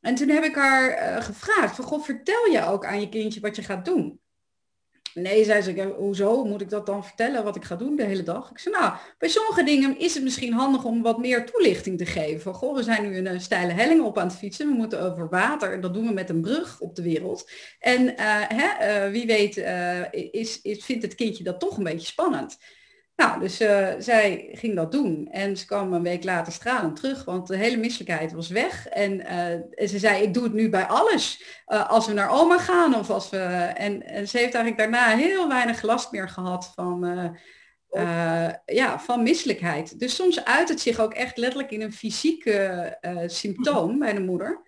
En 0.00 0.14
toen 0.14 0.28
heb 0.28 0.44
ik 0.44 0.54
haar 0.54 1.16
uh, 1.16 1.22
gevraagd, 1.22 1.76
van 1.76 1.84
God, 1.84 2.04
vertel 2.04 2.46
je 2.46 2.64
ook 2.64 2.86
aan 2.86 3.00
je 3.00 3.08
kindje 3.08 3.40
wat 3.40 3.56
je 3.56 3.62
gaat 3.62 3.84
doen? 3.84 4.20
Nee, 5.14 5.44
zei 5.44 5.62
ze, 5.62 5.94
hoezo 5.98 6.44
moet 6.44 6.60
ik 6.60 6.70
dat 6.70 6.86
dan 6.86 7.04
vertellen 7.04 7.44
wat 7.44 7.56
ik 7.56 7.64
ga 7.64 7.76
doen 7.76 7.96
de 7.96 8.04
hele 8.04 8.22
dag? 8.22 8.50
Ik 8.50 8.58
zei, 8.58 8.74
nou, 8.78 8.92
bij 9.18 9.28
sommige 9.28 9.64
dingen 9.64 9.98
is 9.98 10.14
het 10.14 10.22
misschien 10.22 10.52
handig 10.52 10.84
om 10.84 11.02
wat 11.02 11.18
meer 11.18 11.46
toelichting 11.46 11.98
te 11.98 12.06
geven. 12.06 12.54
Goh, 12.54 12.76
we 12.76 12.82
zijn 12.82 13.02
nu 13.02 13.16
een, 13.16 13.40
steile 13.40 13.72
helling 13.72 14.02
op 14.02 14.18
aan 14.18 14.26
het 14.26 14.36
fietsen. 14.36 14.68
We 14.68 14.74
moeten 14.74 15.02
over 15.02 15.28
water. 15.28 15.72
En 15.72 15.80
dat 15.80 15.94
doen 15.94 16.06
we 16.06 16.12
met 16.12 16.30
een 16.30 16.40
brug 16.40 16.80
op 16.80 16.94
de 16.96 17.02
wereld. 17.02 17.50
En 17.78 18.02
uh, 18.02 18.14
hè, 18.48 19.06
uh, 19.06 19.12
wie 19.12 19.26
weet 19.26 19.56
is, 20.30 20.60
is, 20.60 20.84
vindt 20.84 21.02
het 21.02 21.14
kindje 21.14 21.44
dat 21.44 21.60
toch 21.60 21.76
een 21.76 21.84
beetje 21.84 22.06
spannend. 22.06 22.58
Nou, 23.22 23.40
dus 23.40 23.60
uh, 23.60 23.88
zij 23.98 24.48
ging 24.52 24.76
dat 24.76 24.92
doen. 24.92 25.28
En 25.30 25.56
ze 25.56 25.66
kwam 25.66 25.92
een 25.92 26.02
week 26.02 26.24
later 26.24 26.52
stralend 26.52 26.96
terug, 26.96 27.24
want 27.24 27.46
de 27.46 27.56
hele 27.56 27.76
misselijkheid 27.76 28.32
was 28.32 28.48
weg. 28.48 28.86
En, 28.88 29.12
uh, 29.12 29.86
ze 29.88 29.98
zei, 29.98 30.22
ik 30.22 30.34
doe 30.34 30.42
het 30.42 30.52
nu 30.52 30.68
bij 30.70 30.84
alles. 30.84 31.42
Uh, 31.66 31.90
als 31.90 32.06
we 32.06 32.12
naar 32.12 32.30
oma 32.30 32.58
gaan 32.58 32.94
of 32.94 33.10
als 33.10 33.30
we... 33.30 33.36
En, 33.36 34.02
en, 34.02 34.28
ze 34.28 34.38
heeft 34.38 34.54
eigenlijk 34.54 34.76
daarna 34.76 35.16
heel 35.16 35.48
weinig 35.48 35.82
last 35.82 36.12
meer 36.12 36.28
gehad 36.28 36.72
van, 36.74 37.36
ja, 38.64 39.00
van 39.00 39.22
misselijkheid. 39.22 39.98
Dus 39.98 40.14
soms 40.14 40.44
uit 40.44 40.68
het 40.68 40.80
zich 40.80 40.98
ook 40.98 41.14
echt 41.14 41.36
letterlijk 41.36 41.70
in 41.70 41.82
een 41.82 41.92
fysieke 41.92 42.98
symptoom 43.26 43.98
bij 43.98 44.12
de 44.12 44.20
moeder. 44.20 44.62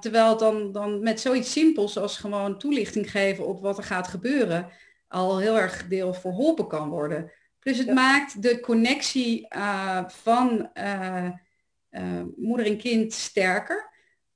terwijl 0.00 0.36
dan, 0.36 0.72
dan 0.72 1.02
met 1.02 1.20
zoiets 1.20 1.52
simpels 1.52 1.98
als 1.98 2.16
gewoon 2.16 2.58
toelichting 2.58 3.10
geven 3.10 3.46
op 3.46 3.60
wat 3.60 3.78
er 3.78 3.84
gaat 3.84 4.08
gebeuren 4.08 4.70
al 5.12 5.38
heel 5.38 5.58
erg 5.58 5.88
deel 5.88 6.14
verholpen 6.14 6.68
kan 6.68 6.88
worden. 6.88 7.32
Dus 7.62 7.78
het 7.78 7.92
maakt 7.92 8.42
de 8.42 8.60
connectie 8.60 9.46
uh, 9.56 10.08
van 10.08 10.70
uh, 10.74 11.28
uh, 11.90 12.22
moeder 12.36 12.66
en 12.66 12.78
kind 12.78 13.12
sterker. 13.12 13.90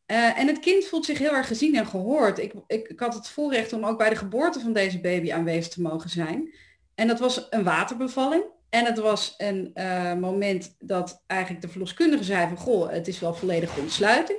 en 0.06 0.46
het 0.46 0.58
kind 0.58 0.84
voelt 0.84 1.04
zich 1.04 1.18
heel 1.18 1.34
erg 1.34 1.46
gezien 1.46 1.76
en 1.76 1.86
gehoord. 1.86 2.38
Ik, 2.38 2.52
ik, 2.66 2.88
ik, 2.88 3.00
had 3.00 3.14
het 3.14 3.28
voorrecht 3.28 3.72
om 3.72 3.84
ook 3.84 3.98
bij 3.98 4.08
de 4.08 4.16
geboorte 4.16 4.60
van 4.60 4.72
deze 4.72 5.00
baby 5.00 5.32
aanwezig 5.32 5.72
te 5.72 5.82
mogen 5.82 6.10
zijn. 6.10 6.54
En 6.94 7.06
dat 7.06 7.18
was 7.18 7.46
een 7.50 7.64
waterbevalling. 7.64 8.44
En 8.68 8.84
het 8.84 8.98
was 8.98 9.34
een 9.36 9.72
moment 10.20 10.76
dat 10.78 11.22
eigenlijk 11.26 11.62
de 11.62 11.70
verloskundige 11.70 12.24
zei 12.24 12.48
van 12.48 12.56
goh, 12.56 12.90
het 12.90 13.08
is 13.08 13.20
wel 13.20 13.34
volledige 13.34 13.80
ontsluiting. 13.80 14.38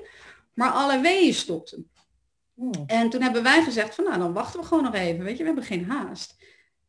Maar 0.54 0.72
alle 0.72 1.02
weeën 1.02 1.34
stopten. 1.34 1.92
Hmm. 2.54 2.84
En 2.88 3.10
toen 3.10 3.22
hebben 3.22 3.44
wij 3.44 3.64
gezegd 3.64 3.96
van 3.96 4.04
nou 4.04 4.18
dan 4.18 4.34
wachten 4.34 4.60
we 4.60 4.66
gewoon 4.66 4.84
nog 4.84 4.94
even. 4.94 5.24
Weet 5.24 5.38
je, 5.38 5.44
we 5.44 5.50
hebben 5.50 5.64
geen 5.64 5.86
haast. 5.86 6.36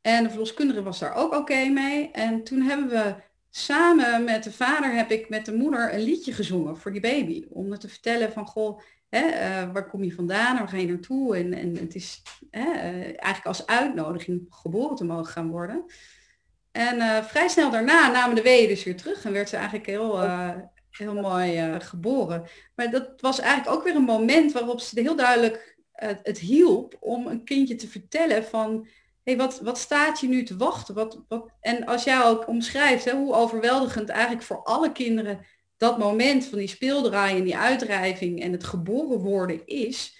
En 0.00 0.22
de 0.22 0.30
verloskundige 0.30 0.82
was 0.82 0.98
daar 0.98 1.14
ook 1.14 1.34
oké 1.34 1.68
mee. 1.68 2.10
En 2.10 2.44
toen 2.44 2.60
hebben 2.60 2.88
we 2.88 3.14
samen 3.50 4.24
met 4.24 4.44
de 4.44 4.52
vader 4.52 4.94
heb 4.94 5.10
ik 5.10 5.28
met 5.28 5.44
de 5.44 5.54
moeder 5.54 5.94
een 5.94 6.02
liedje 6.02 6.32
gezongen 6.32 6.76
voor 6.76 6.92
die 6.92 7.00
baby. 7.00 7.44
Om 7.48 7.70
het 7.70 7.80
te 7.80 7.88
vertellen 7.88 8.32
van 8.32 8.46
goh, 8.46 8.80
hè, 9.08 9.26
uh, 9.26 9.72
waar 9.72 9.88
kom 9.88 10.04
je 10.04 10.14
vandaan 10.14 10.52
en 10.52 10.58
waar 10.58 10.68
ga 10.68 10.76
je 10.76 10.86
naartoe? 10.86 11.36
En, 11.36 11.52
en 11.52 11.76
het 11.76 11.94
is 11.94 12.22
hè, 12.50 12.60
uh, 12.60 13.02
eigenlijk 13.02 13.46
als 13.46 13.66
uitnodiging 13.66 14.46
geboren 14.50 14.96
te 14.96 15.04
mogen 15.04 15.32
gaan 15.32 15.50
worden. 15.50 15.84
En 16.72 16.96
uh, 16.96 17.22
vrij 17.22 17.48
snel 17.48 17.70
daarna 17.70 18.10
namen 18.10 18.36
de 18.36 18.42
weeën 18.42 18.68
dus 18.68 18.84
weer 18.84 18.96
terug 18.96 19.24
en 19.24 19.32
werd 19.32 19.48
ze 19.48 19.56
eigenlijk 19.56 19.86
heel, 19.86 20.20
heel 20.90 21.14
mooi 21.14 21.80
geboren. 21.80 22.46
Maar 22.74 22.90
dat 22.90 23.20
was 23.20 23.40
eigenlijk 23.40 23.76
ook 23.76 23.84
weer 23.84 23.96
een 23.96 24.02
moment 24.02 24.52
waarop 24.52 24.80
ze 24.80 25.00
heel 25.00 25.16
duidelijk 25.16 25.76
het 26.22 26.38
hielp 26.38 26.96
om 27.00 27.26
een 27.26 27.44
kindje 27.44 27.74
te 27.74 27.88
vertellen 27.88 28.44
van 28.44 28.86
hey, 29.28 29.36
wat, 29.36 29.60
wat 29.60 29.78
staat 29.78 30.20
je 30.20 30.28
nu 30.28 30.42
te 30.42 30.56
wachten? 30.56 30.94
Wat, 30.94 31.24
wat, 31.28 31.50
en 31.60 31.86
als 31.86 32.04
jij 32.04 32.24
ook 32.24 32.48
omschrijft 32.48 33.04
hè, 33.04 33.12
hoe 33.12 33.34
overweldigend 33.34 34.08
eigenlijk 34.08 34.42
voor 34.42 34.62
alle 34.62 34.92
kinderen 34.92 35.46
dat 35.76 35.98
moment 35.98 36.46
van 36.46 36.58
die 36.58 36.68
speeldraai 36.68 37.36
en 37.36 37.44
die 37.44 37.56
uitdrijving 37.56 38.42
en 38.42 38.52
het 38.52 38.64
geboren 38.64 39.18
worden 39.18 39.66
is, 39.66 40.16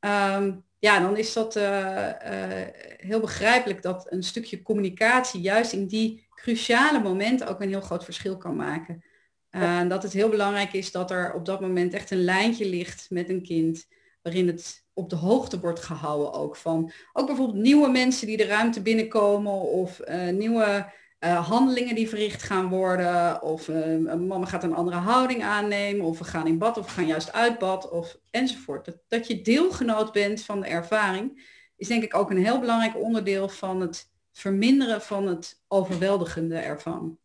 um, 0.00 0.64
ja, 0.78 1.00
dan 1.00 1.16
is 1.16 1.32
dat 1.32 1.56
uh, 1.56 1.62
uh, 1.62 2.66
heel 2.96 3.20
begrijpelijk 3.20 3.82
dat 3.82 4.12
een 4.12 4.22
stukje 4.22 4.62
communicatie 4.62 5.40
juist 5.40 5.72
in 5.72 5.86
die 5.86 6.26
cruciale 6.34 7.00
momenten 7.00 7.46
ook 7.46 7.60
een 7.60 7.68
heel 7.68 7.80
groot 7.80 8.04
verschil 8.04 8.36
kan 8.36 8.56
maken. 8.56 9.04
Uh, 9.50 9.88
dat 9.88 10.02
het 10.02 10.12
heel 10.12 10.28
belangrijk 10.28 10.72
is 10.72 10.92
dat 10.92 11.10
er 11.10 11.34
op 11.34 11.44
dat 11.44 11.60
moment 11.60 11.94
echt 11.94 12.10
een 12.10 12.24
lijntje 12.24 12.68
ligt 12.68 13.10
met 13.10 13.28
een 13.28 13.42
kind 13.42 13.86
waarin 14.22 14.46
het 14.46 14.81
op 14.94 15.10
de 15.10 15.16
hoogte 15.16 15.60
wordt 15.60 15.80
gehouden 15.80 16.32
ook 16.32 16.56
van 16.56 16.92
ook 17.12 17.26
bijvoorbeeld 17.26 17.62
nieuwe 17.62 17.88
mensen 17.88 18.26
die 18.26 18.36
de 18.36 18.46
ruimte 18.46 18.82
binnenkomen 18.82 19.60
of 19.60 20.00
uh, 20.08 20.28
nieuwe 20.28 20.92
uh, 21.24 21.48
handelingen 21.48 21.94
die 21.94 22.08
verricht 22.08 22.42
gaan 22.42 22.68
worden 22.68 23.42
of 23.42 23.68
uh, 23.68 24.14
mama 24.14 24.46
gaat 24.46 24.62
een 24.62 24.74
andere 24.74 24.96
houding 24.96 25.42
aannemen 25.42 26.06
of 26.06 26.18
we 26.18 26.24
gaan 26.24 26.46
in 26.46 26.58
bad 26.58 26.78
of 26.78 26.84
we 26.84 26.90
gaan 26.90 27.06
juist 27.06 27.32
uit 27.32 27.58
bad 27.58 27.90
of 27.90 28.18
enzovoort. 28.30 28.84
Dat, 28.84 28.96
dat 29.08 29.26
je 29.26 29.42
deelgenoot 29.42 30.12
bent 30.12 30.42
van 30.42 30.60
de 30.60 30.66
ervaring 30.66 31.50
is 31.76 31.88
denk 31.88 32.02
ik 32.02 32.14
ook 32.14 32.30
een 32.30 32.44
heel 32.44 32.60
belangrijk 32.60 32.96
onderdeel 32.96 33.48
van 33.48 33.80
het 33.80 34.10
verminderen 34.32 35.02
van 35.02 35.26
het 35.26 35.62
overweldigende 35.68 36.56
ervan. 36.56 37.18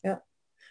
Ja, 0.00 0.24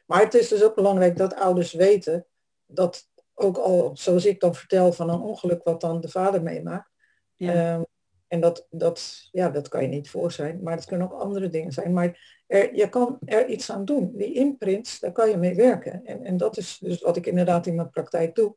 maar 0.05 0.19
het 0.19 0.33
is 0.33 0.47
dus 0.47 0.63
ook 0.63 0.75
belangrijk 0.75 1.17
dat 1.17 1.35
ouders 1.35 1.73
weten 1.73 2.25
dat 2.65 3.09
ook 3.35 3.57
al, 3.57 3.91
zoals 3.93 4.25
ik 4.25 4.39
dan 4.39 4.55
vertel, 4.55 4.91
van 4.91 5.09
een 5.09 5.21
ongeluk 5.21 5.63
wat 5.63 5.81
dan 5.81 6.01
de 6.01 6.09
vader 6.09 6.41
meemaakt. 6.43 6.89
Ja. 7.35 7.53
Ehm, 7.53 7.83
en 8.27 8.39
dat, 8.41 8.67
dat, 8.69 9.27
ja, 9.31 9.49
dat 9.49 9.67
kan 9.67 9.81
je 9.81 9.87
niet 9.87 10.09
voor 10.09 10.31
zijn, 10.31 10.59
maar 10.63 10.75
het 10.75 10.85
kunnen 10.85 11.11
ook 11.11 11.19
andere 11.19 11.49
dingen 11.49 11.71
zijn. 11.71 11.93
Maar 11.93 12.41
er, 12.47 12.75
je 12.75 12.89
kan 12.89 13.17
er 13.25 13.47
iets 13.47 13.71
aan 13.71 13.85
doen. 13.85 14.11
Die 14.15 14.33
imprints, 14.33 14.99
daar 14.99 15.11
kan 15.11 15.29
je 15.29 15.37
mee 15.37 15.55
werken. 15.55 16.05
En, 16.05 16.23
en 16.23 16.37
dat 16.37 16.57
is 16.57 16.77
dus 16.77 17.01
wat 17.01 17.17
ik 17.17 17.25
inderdaad 17.25 17.67
in 17.67 17.75
mijn 17.75 17.89
praktijk 17.89 18.35
doe. 18.35 18.55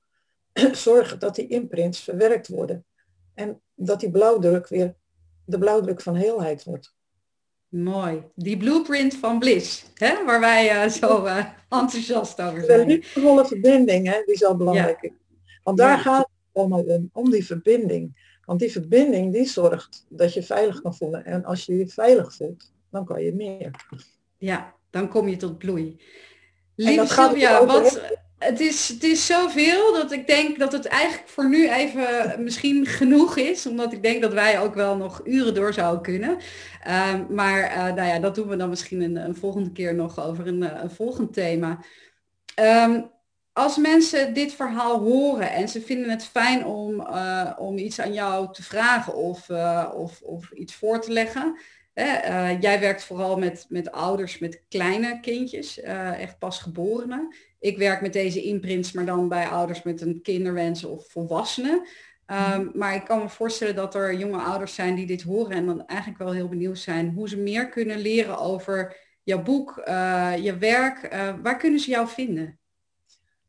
Zorgen 0.72 1.18
dat 1.18 1.34
die 1.34 1.48
imprints 1.48 2.00
verwerkt 2.00 2.48
worden. 2.48 2.86
En 3.34 3.62
dat 3.74 4.00
die 4.00 4.10
blauwdruk 4.10 4.68
weer 4.68 4.96
de 5.44 5.58
blauwdruk 5.58 6.00
van 6.00 6.14
heelheid 6.14 6.64
wordt. 6.64 6.96
Mooi. 7.68 8.22
Die 8.34 8.56
blueprint 8.56 9.14
van 9.14 9.38
Bliss, 9.38 9.84
hè? 9.94 10.24
waar 10.24 10.40
wij 10.40 10.84
uh, 10.84 10.90
zo 10.90 11.24
uh, 11.24 11.44
enthousiast 11.68 12.40
over 12.40 12.64
zijn. 12.64 12.86
De 12.86 12.94
liefdevolle 12.94 13.46
verbinding, 13.46 14.06
hè? 14.06 14.22
die 14.24 14.34
is 14.34 14.44
al 14.44 14.56
belangrijk. 14.56 15.02
Ja. 15.02 15.10
Want 15.62 15.78
daar 15.78 15.96
ja. 15.96 16.02
gaat 16.02 16.18
het 16.18 16.28
allemaal 16.52 16.82
om, 16.82 17.10
om 17.12 17.30
die 17.30 17.46
verbinding. 17.46 18.26
Want 18.44 18.60
die 18.60 18.72
verbinding 18.72 19.32
die 19.32 19.44
zorgt 19.44 20.06
dat 20.08 20.34
je 20.34 20.42
veilig 20.42 20.82
kan 20.82 20.94
voelen. 20.94 21.24
En 21.24 21.44
als 21.44 21.66
je 21.66 21.76
je 21.76 21.88
veilig 21.88 22.34
voelt, 22.34 22.72
dan 22.90 23.04
kan 23.04 23.22
je 23.22 23.34
meer. 23.34 23.70
Ja, 24.38 24.74
dan 24.90 25.08
kom 25.08 25.28
je 25.28 25.36
tot 25.36 25.58
bloei. 25.58 25.96
Lieve 26.78 27.06
Sylvia, 27.06 27.66
wat, 27.66 28.00
het 28.38 28.60
is, 28.60 28.88
het 28.88 29.02
is 29.02 29.26
zoveel 29.26 29.92
dat 29.92 30.12
ik 30.12 30.26
denk 30.26 30.58
dat 30.58 30.72
het 30.72 30.86
eigenlijk 30.86 31.28
voor 31.28 31.48
nu 31.48 31.70
even 31.70 32.34
misschien 32.42 32.86
genoeg 32.86 33.36
is. 33.36 33.66
Omdat 33.66 33.92
ik 33.92 34.02
denk 34.02 34.22
dat 34.22 34.32
wij 34.32 34.60
ook 34.60 34.74
wel 34.74 34.96
nog 34.96 35.20
uren 35.24 35.54
door 35.54 35.72
zouden 35.72 36.02
kunnen. 36.02 36.38
Uh, 36.86 37.14
maar 37.28 37.60
uh, 37.60 37.94
nou 37.94 38.08
ja, 38.08 38.18
dat 38.18 38.34
doen 38.34 38.48
we 38.48 38.56
dan 38.56 38.68
misschien 38.68 39.00
een, 39.00 39.16
een 39.16 39.36
volgende 39.36 39.72
keer 39.72 39.94
nog 39.94 40.24
over 40.24 40.46
een, 40.46 40.62
eh, 40.62 40.82
een 40.82 40.90
volgend 40.90 41.32
thema. 41.32 41.78
Um, 42.60 43.10
als 43.52 43.76
mensen 43.76 44.34
dit 44.34 44.52
verhaal 44.52 44.98
horen 44.98 45.50
en 45.50 45.68
ze 45.68 45.80
vinden 45.80 46.10
het 46.10 46.24
fijn 46.24 46.66
om, 46.66 47.00
uh, 47.00 47.52
om 47.56 47.78
iets 47.78 48.00
aan 48.00 48.12
jou 48.12 48.52
te 48.52 48.62
vragen 48.62 49.14
of, 49.14 49.50
of, 49.94 50.20
of 50.22 50.50
iets 50.52 50.74
voor 50.74 51.00
te 51.00 51.12
leggen. 51.12 51.58
Uh, 51.98 52.60
jij 52.60 52.80
werkt 52.80 53.04
vooral 53.04 53.38
met, 53.38 53.66
met 53.68 53.92
ouders 53.92 54.38
met 54.38 54.62
kleine 54.68 55.20
kindjes, 55.20 55.78
uh, 55.78 56.20
echt 56.20 56.38
pasgeborenen. 56.38 57.34
Ik 57.58 57.78
werk 57.78 58.00
met 58.00 58.12
deze 58.12 58.42
imprints, 58.42 58.92
maar 58.92 59.04
dan 59.04 59.28
bij 59.28 59.48
ouders 59.48 59.82
met 59.82 60.00
een 60.00 60.22
kinderwens 60.22 60.84
of 60.84 61.10
volwassenen. 61.10 61.86
Um, 62.26 62.70
maar 62.74 62.94
ik 62.94 63.04
kan 63.04 63.18
me 63.18 63.28
voorstellen 63.28 63.74
dat 63.74 63.94
er 63.94 64.14
jonge 64.14 64.38
ouders 64.38 64.74
zijn 64.74 64.94
die 64.94 65.06
dit 65.06 65.22
horen 65.22 65.56
en 65.56 65.66
dan 65.66 65.86
eigenlijk 65.86 66.18
wel 66.18 66.32
heel 66.32 66.48
benieuwd 66.48 66.78
zijn 66.78 67.12
hoe 67.14 67.28
ze 67.28 67.36
meer 67.36 67.68
kunnen 67.68 67.98
leren 67.98 68.38
over 68.38 68.96
jouw 69.22 69.42
boek, 69.42 69.82
uh, 69.88 70.36
je 70.36 70.58
werk. 70.58 71.08
waar 71.42 71.56
kunnen 71.56 71.80
ze 71.80 71.90
jou 71.90 72.08
vinden? 72.08 72.58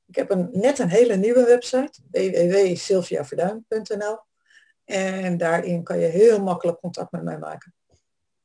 Ik 0.07 0.15
heb 0.15 0.31
een, 0.31 0.49
net 0.51 0.79
een 0.79 0.89
hele 0.89 1.15
nieuwe 1.15 1.43
website, 1.43 1.99
www.sylviaverduin.nl. 2.12 4.19
En 4.85 5.38
daarin 5.38 5.83
kan 5.83 5.99
je 5.99 6.07
heel 6.07 6.43
makkelijk 6.43 6.79
contact 6.79 7.12
met 7.12 7.23
mij 7.23 7.38
maken. 7.38 7.73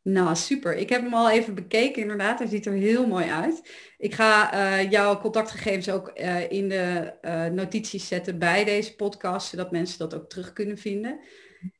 Nou, 0.04 0.36
super. 0.36 0.76
Ik 0.76 0.88
heb 0.88 1.02
hem 1.02 1.14
al 1.14 1.30
even 1.30 1.54
bekeken, 1.54 2.02
inderdaad. 2.02 2.38
Hij 2.38 2.48
ziet 2.48 2.66
er 2.66 2.72
heel 2.72 3.06
mooi 3.06 3.30
uit. 3.30 3.70
Ik 3.98 4.14
ga 4.14 4.54
uh, 4.54 4.90
jouw 4.90 5.20
contactgegevens 5.20 5.90
ook 5.90 6.12
uh, 6.14 6.50
in 6.50 6.68
de 6.68 7.14
uh, 7.22 7.46
notities 7.46 8.08
zetten 8.08 8.38
bij 8.38 8.64
deze 8.64 8.94
podcast, 8.94 9.48
zodat 9.48 9.70
mensen 9.70 9.98
dat 9.98 10.14
ook 10.14 10.28
terug 10.28 10.52
kunnen 10.52 10.78
vinden. 10.78 11.20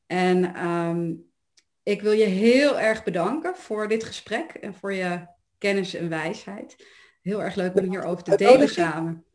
En 0.07 0.67
um, 0.67 1.25
ik 1.83 2.01
wil 2.01 2.11
je 2.11 2.25
heel 2.25 2.79
erg 2.79 3.03
bedanken 3.03 3.55
voor 3.55 3.87
dit 3.87 4.03
gesprek 4.03 4.51
en 4.51 4.73
voor 4.73 4.93
je 4.93 5.27
kennis 5.57 5.93
en 5.93 6.09
wijsheid. 6.09 6.75
Heel 7.21 7.43
erg 7.43 7.55
leuk 7.55 7.75
om 7.75 7.89
hierover 7.89 8.23
te 8.23 8.35
delen 8.35 8.69
samen. 8.69 9.25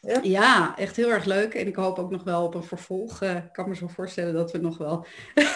Ja. 0.00 0.20
ja. 0.22 0.78
echt 0.78 0.96
heel 0.96 1.10
erg 1.10 1.24
leuk. 1.24 1.54
En 1.54 1.66
ik 1.66 1.76
hoop 1.76 1.98
ook 1.98 2.10
nog 2.10 2.24
wel 2.24 2.44
op 2.44 2.54
een 2.54 2.64
vervolg. 2.64 3.22
ik 3.22 3.52
kan 3.52 3.68
me 3.68 3.76
zo 3.76 3.86
voorstellen 3.88 4.34
dat 4.34 4.52
we 4.52 4.58
nog 4.58 4.78
wel 4.78 5.06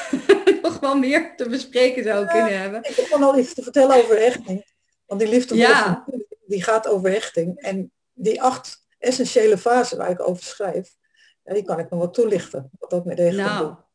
nog 0.63 0.81
wel 0.81 0.99
meer 0.99 1.37
te 1.37 1.49
bespreken 1.49 2.05
zou 2.05 2.25
ja, 2.25 2.33
kunnen 2.33 2.61
hebben. 2.61 2.81
Ik 2.83 2.97
heb 2.97 3.21
al 3.21 3.39
iets 3.39 3.55
te 3.55 3.63
vertellen 3.63 3.97
over 3.97 4.19
hechting. 4.19 4.65
Want 5.07 5.21
die 5.21 5.31
liefde 5.31 5.57
ja. 5.57 6.05
die 6.47 6.63
gaat 6.63 6.89
over 6.89 7.11
hechting. 7.11 7.59
En 7.59 7.93
die 8.13 8.43
acht 8.43 8.87
essentiële 8.99 9.59
fasen 9.59 9.99
waar 9.99 10.11
ik 10.11 10.29
over 10.29 10.43
schrijf, 10.43 10.97
die 11.43 11.65
kan 11.65 11.79
ik 11.79 11.91
nog 11.91 12.01
wel 12.01 12.11
toelichten. 12.11 12.71
Wat 12.79 12.91
dat 12.91 13.05
met 13.05 13.19
hechting 13.19 13.47
nou, 13.47 13.67
ja. 13.67 13.86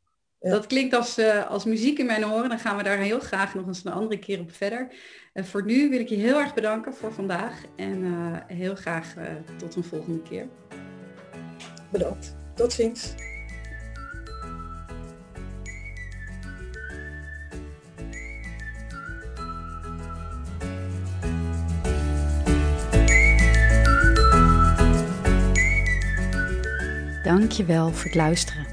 Dat 0.49 0.67
klinkt 0.67 0.93
als, 0.93 1.19
uh, 1.19 1.49
als 1.49 1.65
muziek 1.65 1.99
in 1.99 2.05
mijn 2.05 2.25
oren. 2.25 2.49
Dan 2.49 2.59
gaan 2.59 2.77
we 2.77 2.83
daar 2.83 2.97
heel 2.97 3.19
graag 3.19 3.55
nog 3.55 3.67
eens 3.67 3.85
een 3.85 3.91
andere 3.91 4.19
keer 4.19 4.39
op 4.39 4.51
verder. 4.51 4.93
En 5.33 5.45
voor 5.45 5.65
nu 5.65 5.89
wil 5.89 5.99
ik 5.99 6.09
je 6.09 6.15
heel 6.15 6.39
erg 6.39 6.53
bedanken 6.53 6.93
voor 6.93 7.13
vandaag. 7.13 7.61
En 7.75 8.03
uh, 8.03 8.37
heel 8.47 8.75
graag 8.75 9.15
uh, 9.17 9.23
tot 9.57 9.75
een 9.75 9.83
volgende 9.83 10.21
keer. 10.21 10.47
Bedankt. 11.91 12.35
Tot 12.55 12.73
ziens. 12.73 13.13
Dankjewel 27.23 27.91
voor 27.91 28.05
het 28.05 28.15
luisteren. 28.15 28.70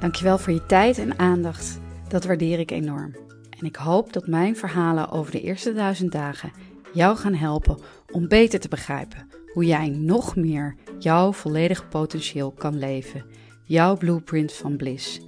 Dankjewel 0.00 0.38
voor 0.38 0.52
je 0.52 0.66
tijd 0.66 0.98
en 0.98 1.18
aandacht. 1.18 1.80
Dat 2.08 2.24
waardeer 2.24 2.58
ik 2.58 2.70
enorm. 2.70 3.14
En 3.58 3.66
ik 3.66 3.76
hoop 3.76 4.12
dat 4.12 4.26
mijn 4.26 4.56
verhalen 4.56 5.10
over 5.10 5.32
de 5.32 5.40
eerste 5.40 5.72
duizend 5.72 6.12
dagen 6.12 6.52
jou 6.92 7.16
gaan 7.16 7.34
helpen 7.34 7.78
om 8.10 8.28
beter 8.28 8.60
te 8.60 8.68
begrijpen 8.68 9.28
hoe 9.52 9.64
jij 9.64 9.88
nog 9.88 10.36
meer 10.36 10.76
jouw 10.98 11.32
volledige 11.32 11.86
potentieel 11.86 12.50
kan 12.50 12.78
leven. 12.78 13.24
Jouw 13.64 13.96
blueprint 13.96 14.52
van 14.52 14.76
bliss 14.76 15.20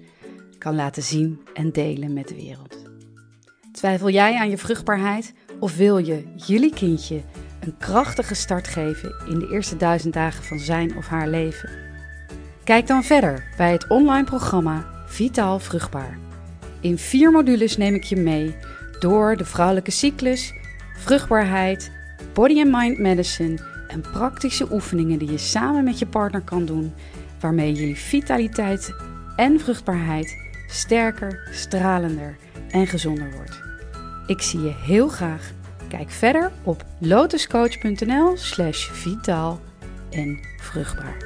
kan 0.58 0.74
laten 0.74 1.02
zien 1.02 1.40
en 1.54 1.72
delen 1.72 2.12
met 2.12 2.28
de 2.28 2.34
wereld. 2.34 2.76
Twijfel 3.72 4.10
jij 4.10 4.36
aan 4.36 4.50
je 4.50 4.58
vruchtbaarheid 4.58 5.34
of 5.60 5.76
wil 5.76 5.98
je 5.98 6.24
jullie 6.36 6.74
kindje 6.74 7.22
een 7.60 7.76
krachtige 7.78 8.34
start 8.34 8.68
geven 8.68 9.14
in 9.28 9.38
de 9.38 9.48
eerste 9.48 9.76
duizend 9.76 10.14
dagen 10.14 10.44
van 10.44 10.58
zijn 10.58 10.96
of 10.96 11.06
haar 11.06 11.28
leven? 11.28 11.89
Kijk 12.64 12.86
dan 12.86 13.04
verder 13.04 13.46
bij 13.56 13.72
het 13.72 13.86
online 13.86 14.24
programma 14.24 14.84
Vitaal 15.06 15.58
Vruchtbaar. 15.58 16.18
In 16.80 16.98
vier 16.98 17.30
modules 17.30 17.76
neem 17.76 17.94
ik 17.94 18.04
je 18.04 18.16
mee 18.16 18.54
door 18.98 19.36
de 19.36 19.44
vrouwelijke 19.44 19.90
cyclus, 19.90 20.54
vruchtbaarheid, 20.96 21.90
body 22.32 22.60
and 22.60 22.70
mind 22.70 22.98
medicine 22.98 23.58
en 23.88 24.00
praktische 24.00 24.72
oefeningen 24.72 25.18
die 25.18 25.30
je 25.30 25.38
samen 25.38 25.84
met 25.84 25.98
je 25.98 26.06
partner 26.06 26.40
kan 26.40 26.64
doen, 26.64 26.94
waarmee 27.40 27.72
jullie 27.72 27.96
vitaliteit 27.96 28.94
en 29.36 29.60
vruchtbaarheid 29.60 30.36
sterker, 30.66 31.48
stralender 31.52 32.36
en 32.70 32.86
gezonder 32.86 33.30
wordt. 33.32 33.60
Ik 34.26 34.42
zie 34.42 34.60
je 34.60 34.74
heel 34.86 35.08
graag. 35.08 35.50
Kijk 35.88 36.10
verder 36.10 36.50
op 36.62 36.84
lotuscoach.nl/slash 36.98 38.90
vitaal 38.90 39.60
en 40.10 40.38
vruchtbaar. 40.60 41.16